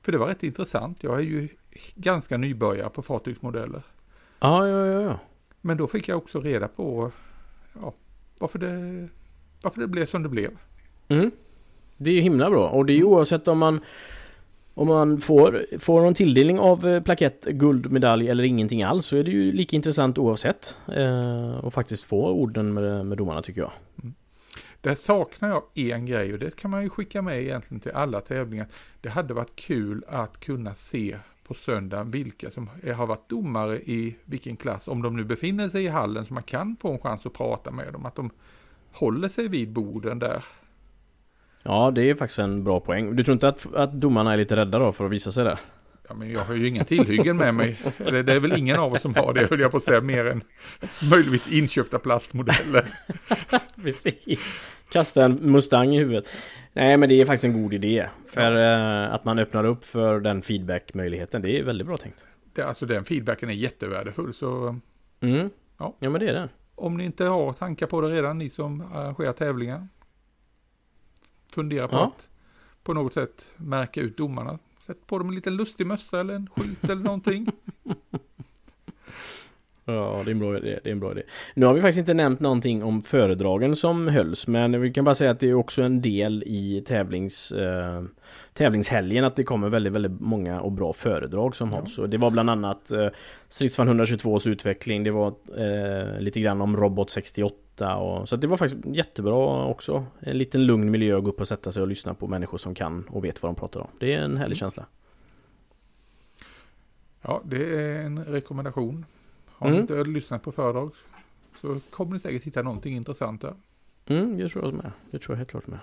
[0.05, 1.03] För det var rätt intressant.
[1.03, 1.49] Jag är ju
[1.95, 3.83] ganska nybörjare på fartygsmodeller.
[4.41, 5.19] Ja, ja, ja, ja.
[5.61, 7.11] Men då fick jag också reda på
[7.81, 7.95] ja,
[8.39, 9.09] varför, det,
[9.63, 10.51] varför det blev som det blev.
[11.09, 11.31] Mm.
[11.97, 13.81] Det är ju himla bra och det är ju oavsett om man
[14.75, 19.25] om man får, får någon tilldelning av eh, plakett, guldmedalj eller ingenting alls så är
[19.25, 20.77] det ju lika intressant oavsett.
[20.97, 23.73] Eh, och faktiskt få orden med, med domarna tycker jag.
[24.83, 28.21] Där saknar jag en grej och det kan man ju skicka med egentligen till alla
[28.21, 28.67] tävlingar.
[29.01, 34.17] Det hade varit kul att kunna se på söndagen vilka som har varit domare i
[34.25, 34.89] vilken klass.
[34.89, 37.71] Om de nu befinner sig i hallen så man kan få en chans att prata
[37.71, 38.07] med dem.
[38.07, 38.31] Att de
[38.93, 40.45] håller sig vid borden där.
[41.63, 43.17] Ja, det är faktiskt en bra poäng.
[43.17, 45.61] Du tror inte att, att domarna är lite rädda då för att visa sig där?
[46.09, 47.81] Ja, men jag har ju inga tillhyggen med mig.
[47.99, 50.01] Eller det är väl ingen av oss som har det, höll jag på att säga,
[50.01, 50.43] mer än
[51.11, 52.95] möjligtvis inköpta plastmodeller.
[53.83, 54.53] Precis.
[54.91, 56.29] Kasta en Mustang i huvudet.
[56.73, 58.09] Nej, men det är faktiskt en god idé.
[58.27, 61.43] För eh, att man öppnar upp för den feedback-möjligheten.
[61.43, 62.25] Det är väldigt bra tänkt.
[62.55, 64.79] Det, alltså den feedbacken är jättevärdefull, så
[65.21, 65.51] Mm.
[65.79, 65.97] Ja.
[65.99, 66.49] ja, men det är det.
[66.75, 69.89] om ni inte har tankar på det redan, ni som arrangerar tävlingar.
[71.55, 72.05] Fundera på Ja.
[72.17, 72.29] att
[72.85, 74.59] på något sätt märka ut domarna.
[74.87, 77.47] Sätt på dem en liten lustig mössa eller en skylt eller någonting.
[79.85, 80.79] Ja, det är en bra idé.
[80.83, 81.23] Det är en bra idé.
[81.55, 85.15] Nu har vi faktiskt inte nämnt någonting om föredragen som hölls, men vi kan bara
[85.15, 88.03] säga att det är också en del i tävlings, eh,
[88.53, 91.99] tävlingshelgen att det kommer väldigt, väldigt många och bra föredrag som hålls.
[91.99, 93.09] Och det var bland annat eh,
[93.49, 97.57] Stridsvagn 122 utveckling, det var eh, lite grann om Robot 68
[97.87, 100.07] och, så det var faktiskt jättebra också.
[100.21, 102.75] En liten lugn miljö att gå upp och sätta sig och lyssna på människor som
[102.75, 103.89] kan och vet vad de pratar om.
[104.01, 104.87] Det är en härlig känsla.
[107.23, 109.07] Ja, det är en rekommendation.
[109.47, 109.77] Har Mm.
[109.77, 110.91] ni inte lyssnat på föredrag
[111.61, 113.55] så kommer ni säkert hitta någonting intressant där.
[114.07, 114.91] Mm, det tror jag med.
[115.11, 115.79] Det tror jag helt klart med.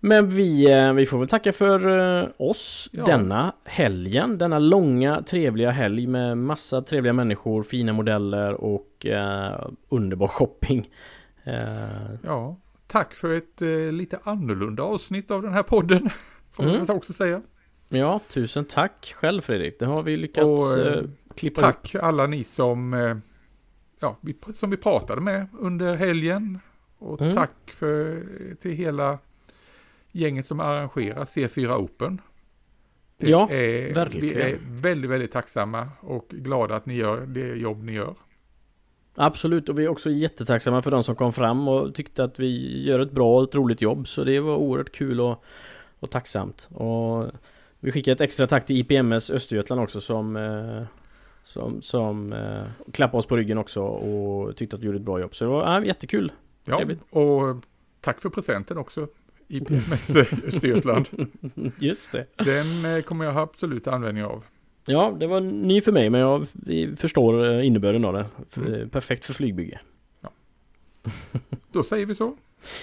[0.00, 3.04] Men vi, eh, vi får väl tacka för eh, oss Ja.
[3.04, 4.38] denna helgen.
[4.38, 10.90] Denna långa trevliga helg med massa trevliga människor, fina modeller och eh, underbar shopping.
[11.44, 16.10] Eh, Ja, tack för ett eh, lite annorlunda avsnitt av den här podden.
[16.52, 16.96] Får man Mm.
[16.96, 17.42] också säga.
[17.88, 19.78] ja, tusen tack själv Fredrik.
[19.78, 20.44] Det har vi lyckats
[20.76, 21.02] Och, eh,
[21.36, 21.60] klippa.
[21.60, 22.92] Tack alla ni som,
[24.00, 26.58] ja, vi, som vi pratade med under helgen.
[26.98, 27.34] Och Mm.
[27.34, 28.22] tack för,
[28.62, 29.18] till hela
[30.12, 32.20] gänget som arrangerar C4 Open.
[33.16, 34.36] Det Ja, är, verkligen.
[34.36, 38.14] Vi är väldigt, väldigt tacksamma och glada att ni gör det jobb ni gör.
[39.14, 42.82] Absolut, och vi är också jättetacksamma för de som kom fram och tyckte att vi
[42.86, 44.06] gör ett bra och ett roligt jobb.
[44.06, 45.44] Så det var oerhört kul och,
[45.98, 46.68] och tacksamt.
[46.74, 47.26] Och
[47.80, 50.82] vi skickar ett extra tack till IPMS Östergötland också som eh,
[51.48, 55.20] som, som eh, klappade oss på ryggen också och tyckte att vi gjorde ett bra
[55.20, 55.34] jobb.
[55.34, 56.32] Så det var ja, jättekul.
[56.64, 57.00] Ja, Trevligt.
[57.10, 57.56] och
[58.00, 59.08] tack för presenten också.
[59.48, 60.10] IPMS
[60.46, 61.06] Östergötland.
[61.78, 62.26] Just det.
[62.36, 64.44] Den eh, kommer jag ha absolut användning av.
[64.86, 68.26] Ja, det var ny för mig men jag vi förstår eh, innebörden av det.
[68.56, 68.74] Mm.
[68.74, 69.80] eh, Perfekt för flygbyge.
[71.72, 72.26] Då säger vi så.
[72.26, 72.36] Och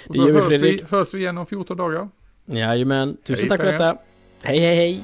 [0.08, 0.84] Det så gör vi, hörs, vi, Fredrik.
[0.92, 2.10] hörs vi igen om 14 dagar.
[2.46, 3.98] Jajamän, tusen Hej tack för detta.
[4.42, 5.02] Hej hej hej!